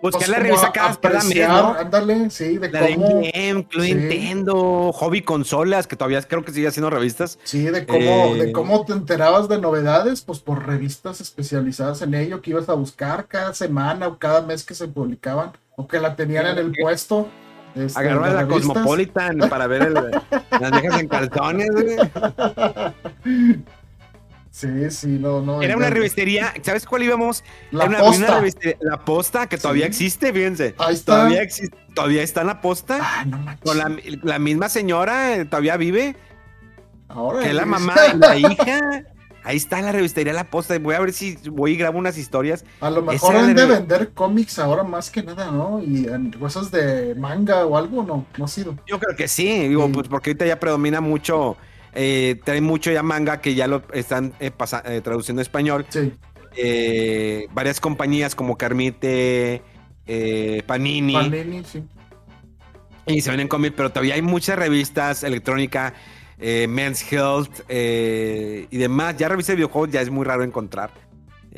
[0.00, 1.74] Buscar pues la revista cada mes, ¿no?
[1.74, 3.20] Ándale, sí, de la cómo.
[3.20, 7.38] De Club Nintendo, Hobby Consolas, que todavía creo que sigue haciendo revistas.
[7.42, 12.14] Sí, de cómo, de eh, cómo te enterabas de novedades, pues por revistas especializadas en
[12.14, 15.98] ello que ibas a buscar cada semana o cada mes que se publicaban, o que
[15.98, 17.28] la tenían en el puesto.
[17.74, 21.68] Este, Agarró la Cosmopolitan para ver las viejas en calzones,
[24.58, 25.62] Sí, sí, no, no.
[25.62, 27.44] Era una revistería, ¿sabes cuál íbamos?
[27.70, 28.42] La una, posta.
[28.80, 30.74] la posta, que todavía existe, fíjense.
[30.78, 31.12] Ahí está.
[31.12, 32.98] Todavía, existe, todavía está en la posta.
[33.00, 36.16] Ah, no Con la, la, misma señora, eh, todavía vive.
[37.06, 37.38] Ahora.
[37.38, 39.04] Que es la mamá y la hija.
[39.44, 40.76] Ahí está la revistería La Posta.
[40.80, 42.64] Voy a ver si voy y grabo unas historias.
[42.80, 45.80] A lo mejor han de vender cómics ahora más que nada, ¿no?
[45.80, 46.06] Y
[46.38, 48.26] cosas de manga o algo, ¿no?
[48.36, 48.76] No ha sido.
[48.88, 51.56] Yo creo que sí, digo, pues porque ahorita ya predomina mucho
[52.00, 54.52] eh, trae mucho ya manga que ya lo están eh,
[54.84, 55.84] eh, traduciendo a español.
[55.88, 56.12] Sí.
[57.52, 59.62] varias compañías como Carmite,
[60.64, 61.12] Panini.
[61.12, 61.82] Panini, sí.
[63.04, 65.92] Y se ven en cómic, pero todavía hay muchas revistas electrónicas,
[66.38, 69.16] Men's Health y demás.
[69.16, 70.92] Ya revistas de videojuegos ya es muy raro encontrar.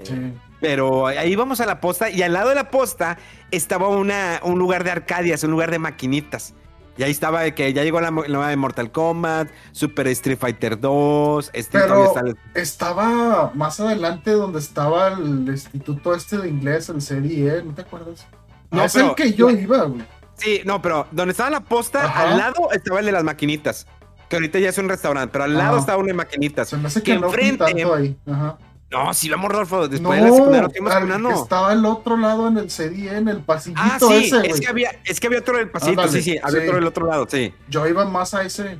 [0.02, 0.32] Sí.
[0.58, 3.18] Pero ahí vamos a la posta y al lado de la posta
[3.50, 6.54] estaba una, un lugar de arcadias, un lugar de maquinitas.
[6.96, 10.78] Y ahí estaba de que ya llegó la nueva de Mortal Kombat, Super Street Fighter
[10.78, 11.50] 2.
[11.52, 12.12] Este Pero
[12.54, 18.26] estaba más adelante donde estaba el instituto este de inglés, el CDE, ¿no te acuerdas?
[18.70, 20.02] No, es el que yo iba, güey.
[20.34, 23.86] Sí, no, pero donde estaba la posta, al lado estaba el de las maquinitas.
[24.28, 26.68] Que ahorita ya es un restaurante, pero al lado estaba una de maquinitas.
[26.68, 28.16] Se me hace que, enfrente, ahí.
[28.26, 28.58] Ajá.
[28.90, 29.88] No, sí, vamos, Rodolfo.
[29.88, 33.80] Después de la secundaria fuimos Estaba al otro lado en el CD, en el pasillito
[33.82, 36.62] ah, sí, ese, es que había, es que había otro del pasillito, sí, sí, había
[36.62, 37.54] otro del otro lado, sí.
[37.68, 38.78] Yo iba más a ese.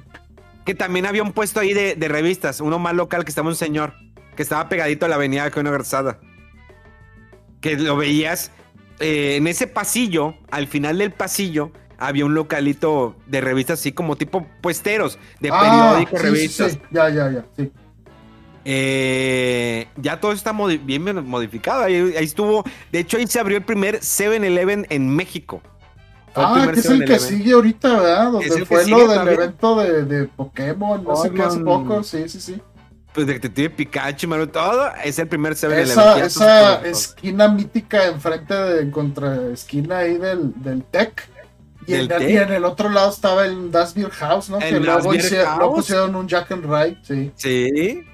[0.65, 3.57] Que también había un puesto ahí de, de revistas, uno más local que estaba un
[3.57, 3.95] señor,
[4.35, 6.19] que estaba pegadito a la avenida de una Garzada.
[7.61, 8.51] Que lo veías
[9.01, 14.17] eh, en ese pasillo, al final del pasillo, había un localito de revistas así como
[14.17, 16.73] tipo puesteros, de ah, periódicos, revistas.
[16.73, 17.71] Sí, ya, ya, ya, sí.
[18.65, 21.85] Eh, ya todo está bien modificado.
[21.85, 22.65] Ahí, estuvo.
[22.93, 25.63] De hecho, ahí se abrió el primer 7-Eleven en México.
[26.35, 28.33] ah, que es el que sigue ahorita, ¿verdad?
[28.33, 32.03] Donde fue lo del evento de, Pokémon, no sé qué hace poco.
[32.03, 32.61] Sí, sí, sí.
[33.13, 35.83] Pues Detective Pikachu, mano, todo es el primer 7-Eleven.
[35.83, 41.29] Esa, esa esquina mítica enfrente de contra esquina ahí del, del Tech.
[41.87, 44.59] Y, en, el otro lado estaba el Das Beer House, ¿no?
[44.61, 47.33] que luego, luego pusieron un Jack and Ride, sí.
[47.35, 48.05] Sí.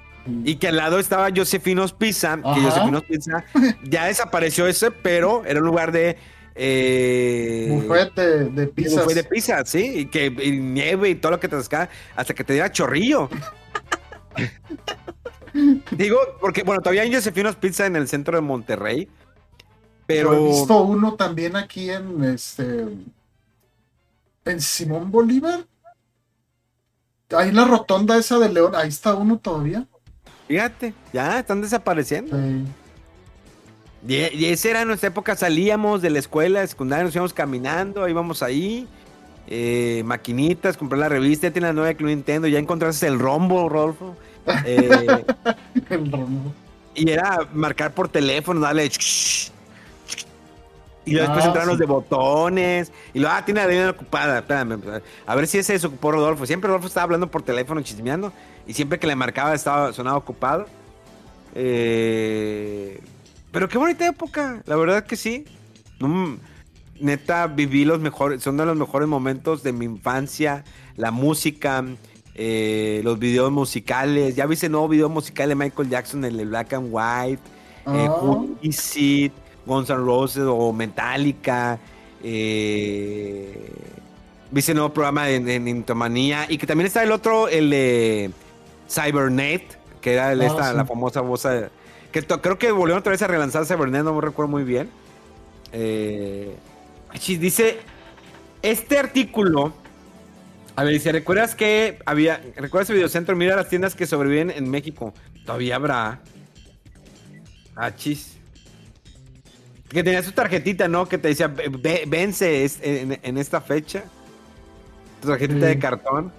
[0.43, 3.43] Y que al lado estaba Josefinos Pizza, que Josefinos Pizza
[3.83, 6.17] ya desapareció ese, pero era un lugar de
[6.59, 9.03] eh, bufete de pizza.
[9.03, 12.43] Bufete de pizza, sí, y que nieve y todo lo que te saca hasta que
[12.43, 13.29] te diera chorrillo.
[15.91, 19.07] Digo, porque bueno, todavía hay Josefinos Pizza en el centro de Monterrey.
[20.05, 22.85] Pero he visto uno también aquí en este
[24.45, 25.65] en Simón Bolívar.
[27.31, 29.85] Ahí en la rotonda esa de León, ahí está uno todavía.
[30.47, 32.37] Fíjate, ya están desapareciendo.
[34.07, 38.07] Y, y, esa era nuestra época, salíamos de la escuela de secundaria, nos íbamos caminando,
[38.07, 38.87] íbamos ahí,
[39.49, 44.15] eh, maquinitas, comprar la revista, tiene la nueva Club Nintendo, ya encontraste el rombo, Rolfo.
[44.65, 45.25] Eh,
[45.89, 46.53] el rombo.
[46.95, 48.89] Y era marcar por teléfono, darle...
[51.07, 52.91] Y luego después Ah, entraron los de botones.
[53.13, 54.39] Y luego, ah, tiene la línea ocupada.
[54.39, 54.79] Espérame,
[55.25, 56.45] a ver si ese desocupó Rodolfo.
[56.45, 58.31] Siempre Rodolfo estaba hablando por teléfono, chismeando.
[58.67, 60.65] Y siempre que le marcaba estaba sonaba ocupado.
[61.69, 62.99] Eh,
[63.51, 64.61] pero qué bonita época.
[64.65, 65.45] La verdad que sí.
[65.99, 66.37] No,
[66.99, 68.43] neta, viví los mejores.
[68.43, 70.63] Son de los mejores momentos de mi infancia.
[70.95, 71.83] La música.
[72.39, 74.35] eh, los videos musicales.
[74.35, 77.41] Ya viste el nuevo video musical de Michael Jackson, el de Black and White.
[77.87, 78.17] Eh, Ah.
[78.21, 79.33] Who Is It,
[79.67, 81.77] Guns N' Roses o Metallica.
[82.23, 83.71] Eh,
[84.49, 86.45] viste el nuevo programa de, de Nintomanía.
[86.49, 88.31] Y que también está el otro, el de
[88.89, 90.75] Cybernet, que era el- Ah, esta, sí.
[90.77, 91.45] la famosa voz.
[91.45, 91.69] eh,
[92.11, 94.89] Que creo que volvieron otra vez a relanzar Cybernet, no me recuerdo muy bien.
[95.73, 96.55] Eh,
[97.27, 97.77] dice,
[98.61, 99.73] este artículo,
[100.75, 103.35] a ver, dice, ¿recuerdas que había, recuerdas el videocentro?
[103.35, 105.13] Mira las tiendas que sobreviven en México.
[105.45, 106.21] Todavía habrá.
[107.75, 108.36] Ah, chis.
[109.89, 111.07] Que tenía su tarjetita, ¿no?
[111.07, 114.03] Que te decía, "Ve- ve- vence es- en, en esta fecha.
[115.21, 116.31] Tu tarjetita de cartón.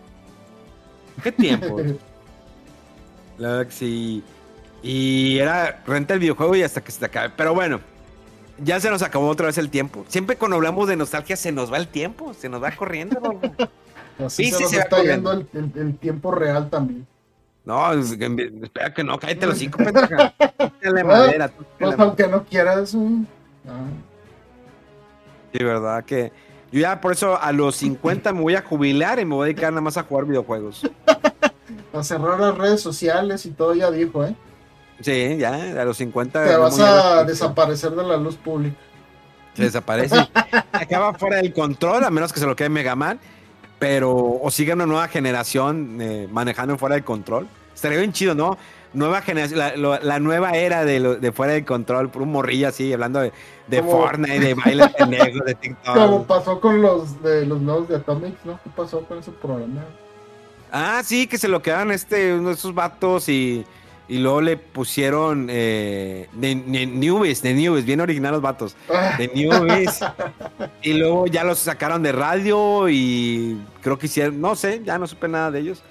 [1.23, 1.79] ¿Qué tiempo?
[3.39, 4.23] La verdad que sí.
[4.83, 7.33] Y era renta el videojuego y hasta que se te acabe.
[7.37, 7.81] Pero bueno,
[8.63, 10.05] ya se nos acabó otra vez el tiempo.
[10.09, 13.19] Siempre cuando hablamos de nostalgia se nos va el tiempo, se nos va corriendo.
[13.21, 13.41] ¿no?
[14.27, 17.07] Así Sí, se sí, nos se está yendo el, el- el tiempo real también.
[17.65, 20.35] No, espera que no, cállate los cinco, pendeja.
[21.05, 22.95] Madera, Pues aunque no quieras.
[22.95, 23.27] mm, ah.
[25.53, 26.33] Sí, verdad que
[26.71, 29.47] yo ya por eso a los 50 me voy a jubilar y me voy a
[29.47, 30.83] dedicar nada más a jugar videojuegos.
[31.93, 34.35] a cerrar las redes sociales y todo ya dijo, ¿eh?
[35.01, 38.77] Sí, ya, a los 50 Te vas a- desaparecer de la luz pública.
[39.55, 40.17] se desaparece.
[40.73, 43.19] Acaba fuera del control, a menos que se lo quede Mega Man.
[43.79, 47.47] Pero, o siga una nueva generación eh, manejando fuera del control.
[47.73, 48.59] Estaría bien chido, ¿no?
[48.95, 52.33] Nueva generación, la, lo- la nueva era de, lo- de fuera del control, por un
[52.33, 53.33] morrillo así, hablando de,
[53.67, 55.95] de Como- Fortnite, de bailes pendejos, de TikTok.
[55.95, 58.59] Como pasó con los de los nuevos de Atomics, ¿no?
[58.65, 59.85] ¿Qué pasó con ese programa?
[60.73, 63.65] Ah, sí, que se lo quedaron este, uno de esos vatos y,
[64.09, 68.77] y luego le pusieron eh, de, de Newbies, de Newbies, bien original los vatos,
[69.19, 70.01] de Newbies.
[70.83, 75.07] y luego ya los sacaron de radio y creo que hicieron, no sé, ya no
[75.07, 75.83] supe nada de ellos.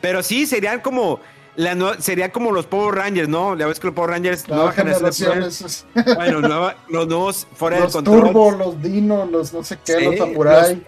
[0.00, 1.20] Pero sí, serían como,
[1.56, 3.56] la serían como los Power Rangers, ¿no?
[3.56, 5.84] Ya ves que los Power Rangers, la nueva generación, esos-
[6.16, 8.32] Bueno, nueva- los nuevos fuera los del control.
[8.32, 10.86] Turbo, los Dino, los no sé qué, Sí, los Samurai.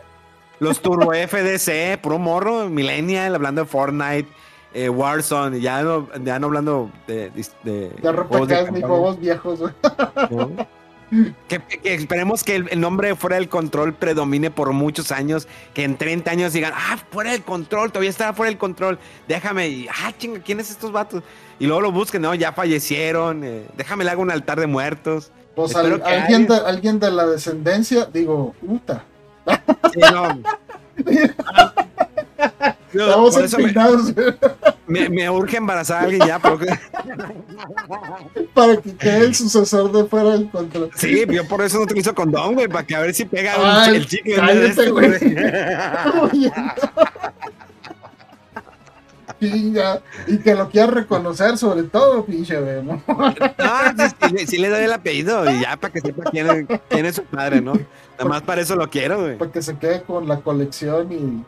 [0.60, 4.28] Los Turbo FDC, puro morro, Millennial, hablando de Fortnite,
[4.72, 8.12] eh, Warzone, ya no, ya no hablando de, de, de De
[8.46, 9.72] de ni juegos viejos, güey.
[11.48, 15.84] Que, que esperemos que el, el nombre fuera del control predomine por muchos años, que
[15.84, 18.98] en 30 años digan, ah, fuera del control, todavía está fuera del control,
[19.28, 21.22] déjame, y, ah, chinga, ¿quiénes estos vatos?
[21.60, 25.30] Y luego lo busquen, no, ya fallecieron, eh, déjame le hago un altar de muertos.
[25.54, 26.66] Pues al- alguien, de, haya.
[26.66, 29.04] alguien de la descendencia, digo, puta.
[29.92, 30.42] Sí, no.
[32.94, 34.26] No, Estamos me, empinados güey,
[34.86, 36.66] me- me urge embarazar a alguien ya, porque
[38.54, 40.90] para que quede el sucesor de fuera del control.
[40.94, 43.60] Sí, yo por eso no utilizo condón, güey, para que a ver si pega el-
[43.64, 44.34] Ay, el chicle.
[44.36, 45.08] cállate, güey.
[45.18, 46.52] güey.
[49.40, 53.02] Chinga, y que lo quiera reconocer, sobre todo, pinche, güey, ¿no?
[53.58, 53.92] Ah,
[54.30, 57.16] sí, sí le doy el apellido y ya para que sepa quién es, quién es
[57.16, 57.72] su padre, ¿no?
[57.74, 59.36] Nada más para eso lo quiero, güey.
[59.36, 61.44] Para que se quede con la colección y.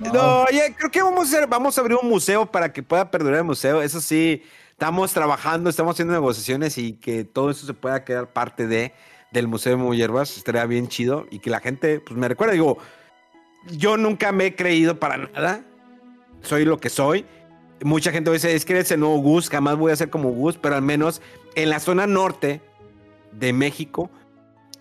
[0.00, 1.48] No, oye, creo que vamos a, hacer,
[1.80, 3.82] abrir un museo para que pueda perdurar el museo.
[3.82, 8.66] Eso sí, estamos trabajando, estamos haciendo negociaciones y que todo eso se pueda quedar parte
[8.66, 8.92] de,
[9.32, 10.36] del Museo de Moyerbas.
[10.36, 12.54] Estaría bien chido y que la gente pues, me recuerde.
[12.54, 12.78] Digo,
[13.76, 15.62] yo nunca me he creído para nada.
[16.42, 17.26] Soy lo que soy.
[17.82, 20.56] Mucha gente dice, es que eres el nuevo Gus, jamás voy a ser como Gus,
[20.56, 21.22] pero al menos
[21.54, 22.60] en la zona norte
[23.32, 24.10] de México,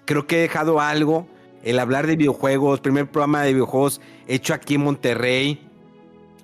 [0.06, 1.28] creo que he dejado algo.
[1.68, 5.68] El hablar de videojuegos, primer programa de videojuegos hecho aquí en Monterrey.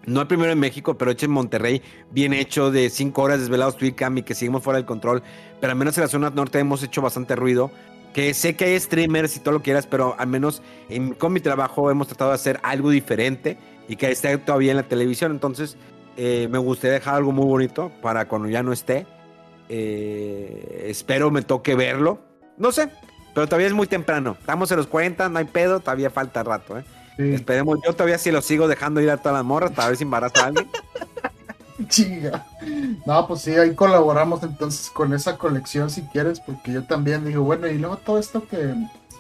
[0.06, 1.82] No el primero en México, pero hecho en Monterrey.
[2.12, 5.24] Bien hecho, de cinco horas desvelados Twitcam y que seguimos fuera del control.
[5.62, 7.72] Pero al menos en la zona norte hemos hecho bastante ruido.
[8.14, 11.32] Que sé que hay streamers y todo lo que quieras, pero al menos en- con
[11.32, 13.58] mi trabajo hemos tratado de hacer algo diferente
[13.88, 15.32] y que esté todavía en la televisión.
[15.32, 15.78] Entonces,
[16.18, 19.08] eh, me gustaría dejar algo muy bonito para cuando ya no esté.
[19.70, 22.20] Eh, espero me toque verlo.
[22.58, 22.90] No sé,
[23.34, 24.38] pero todavía es muy temprano.
[24.40, 26.84] Estamos en los 40, no hay pedo, todavía falta rato, ¿eh?
[27.18, 29.98] Sí, Esperemos, yo todavía sí lo sigo dejando ir a todas las morras para ver
[29.98, 30.68] si embaraza a alguien.
[31.88, 32.46] chinga.
[33.06, 37.44] No, pues sí, ahí colaboramos entonces con esa colección si quieres, porque yo también digo,
[37.44, 38.74] bueno, y luego todo esto que.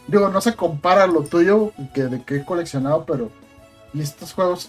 [0.07, 3.31] Digo, no se compara a lo tuyo, que de que he coleccionado, pero.
[3.93, 4.65] ¿Y estos juegos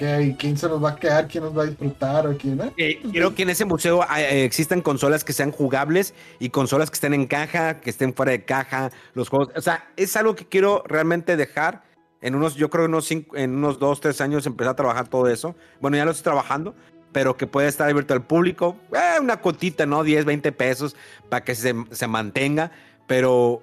[0.00, 0.34] qué?
[0.38, 1.28] ¿Quién se nos va a quedar?
[1.28, 2.26] ¿Quién nos va a disfrutar?
[2.26, 3.00] ¿O quién, eh?
[3.10, 7.12] Quiero que en ese museo eh, existan consolas que sean jugables y consolas que estén
[7.12, 9.50] en caja, que estén fuera de caja, los juegos.
[9.54, 11.82] O sea, es algo que quiero realmente dejar.
[12.22, 15.28] En unos, yo creo, unos cinco, en unos dos, tres años empezar a trabajar todo
[15.28, 15.54] eso.
[15.80, 16.74] Bueno, ya lo estoy trabajando,
[17.12, 18.76] pero que pueda estar abierto al público.
[18.92, 20.02] Eh, una cotita, ¿no?
[20.02, 20.96] 10, 20 pesos
[21.28, 22.72] para que se, se mantenga.
[23.06, 23.62] Pero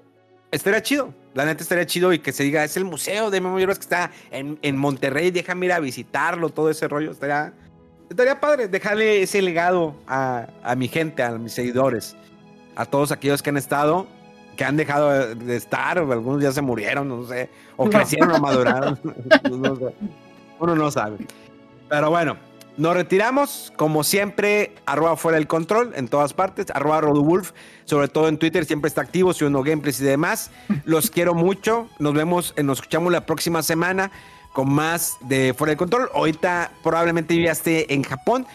[0.51, 1.13] estaría chido.
[1.37, 3.83] La neta estaría chido y que se diga, es el museo de Memo Hierbas que
[3.83, 7.11] está en, en Monterrey, déjame ir a visitarlo, todo ese rollo.
[7.11, 7.53] Estaría,
[8.09, 12.15] estaría padre dejarle ese legado a, a mi gente, a mis seguidores,
[12.75, 14.07] a todos aquellos que han estado,
[14.55, 17.91] que han dejado de estar, o algunos ya se murieron, no sé, o No.
[17.91, 18.99] crecieron o maduraron.
[19.51, 19.93] No sé.
[20.59, 21.17] Uno no sabe.
[21.87, 22.35] Pero bueno,
[22.77, 27.51] nos retiramos, como siempre, arroba fuera del control en todas partes, arroba Rodowulf,
[27.85, 30.51] sobre todo en Twitter, siempre está activo, subiendo gameplays y demás.
[30.85, 34.11] Los quiero mucho, nos vemos, eh, nos escuchamos la próxima semana
[34.53, 36.09] con más de fuera del control.
[36.13, 38.45] Ahorita probablemente yo ya esté en Japón.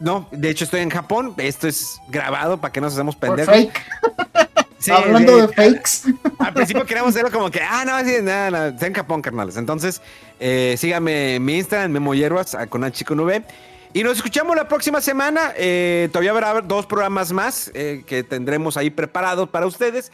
[0.00, 3.54] No, de hecho estoy en Japón, esto es grabado para que no nos hacemos pendejos.
[4.80, 6.10] Sí, Hablando de fakes.
[6.38, 9.56] Al principio queríamos hacerlo como que, ah, no, sí, nada, nada, está en Japón, carnales.
[9.58, 10.00] Entonces,
[10.40, 13.44] eh, síganme en mi Instagram, Memo Hierbas, con H con V.
[13.92, 15.52] Y nos escuchamos la próxima semana.
[15.56, 20.12] Eh, todavía habrá dos programas más eh, que tendremos ahí preparados para ustedes,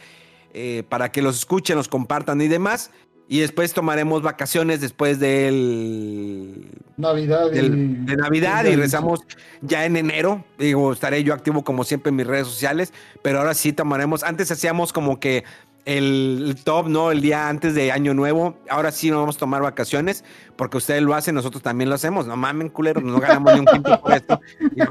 [0.53, 2.89] eh, para que los escuchen, los compartan y demás.
[3.29, 7.69] Y después tomaremos vacaciones después del Navidad y.
[7.69, 9.19] de Navidad y del- rezamos
[9.61, 10.45] ya en enero.
[10.57, 14.23] Digo, estaré yo activo como siempre en mis redes sociales, pero ahora sí tomaremos.
[14.23, 15.43] Antes hacíamos como que
[15.83, 17.11] el, top, ¿no?
[17.11, 18.57] El día antes de Año Nuevo.
[18.69, 20.23] Ahora sí no vamos a tomar vacaciones
[20.55, 22.27] porque ustedes lo hacen, nosotros también lo hacemos.
[22.27, 24.39] No mamen, culeros, no ganamos ni un quinto por esto.
[24.75, 24.81] Y.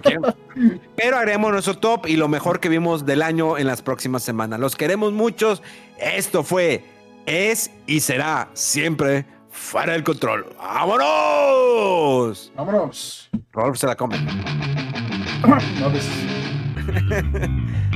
[0.96, 4.60] Pero haremos nuestro top y lo mejor que vimos del año en las próximas semanas.
[4.60, 5.62] Los queremos muchos.
[5.98, 6.82] Esto fue,
[7.26, 10.46] es y será siempre fuera del control.
[10.56, 12.52] ¡Vámonos!
[12.56, 13.30] Vámonos.
[13.52, 14.16] Rolf se la come.
[15.46, 15.90] No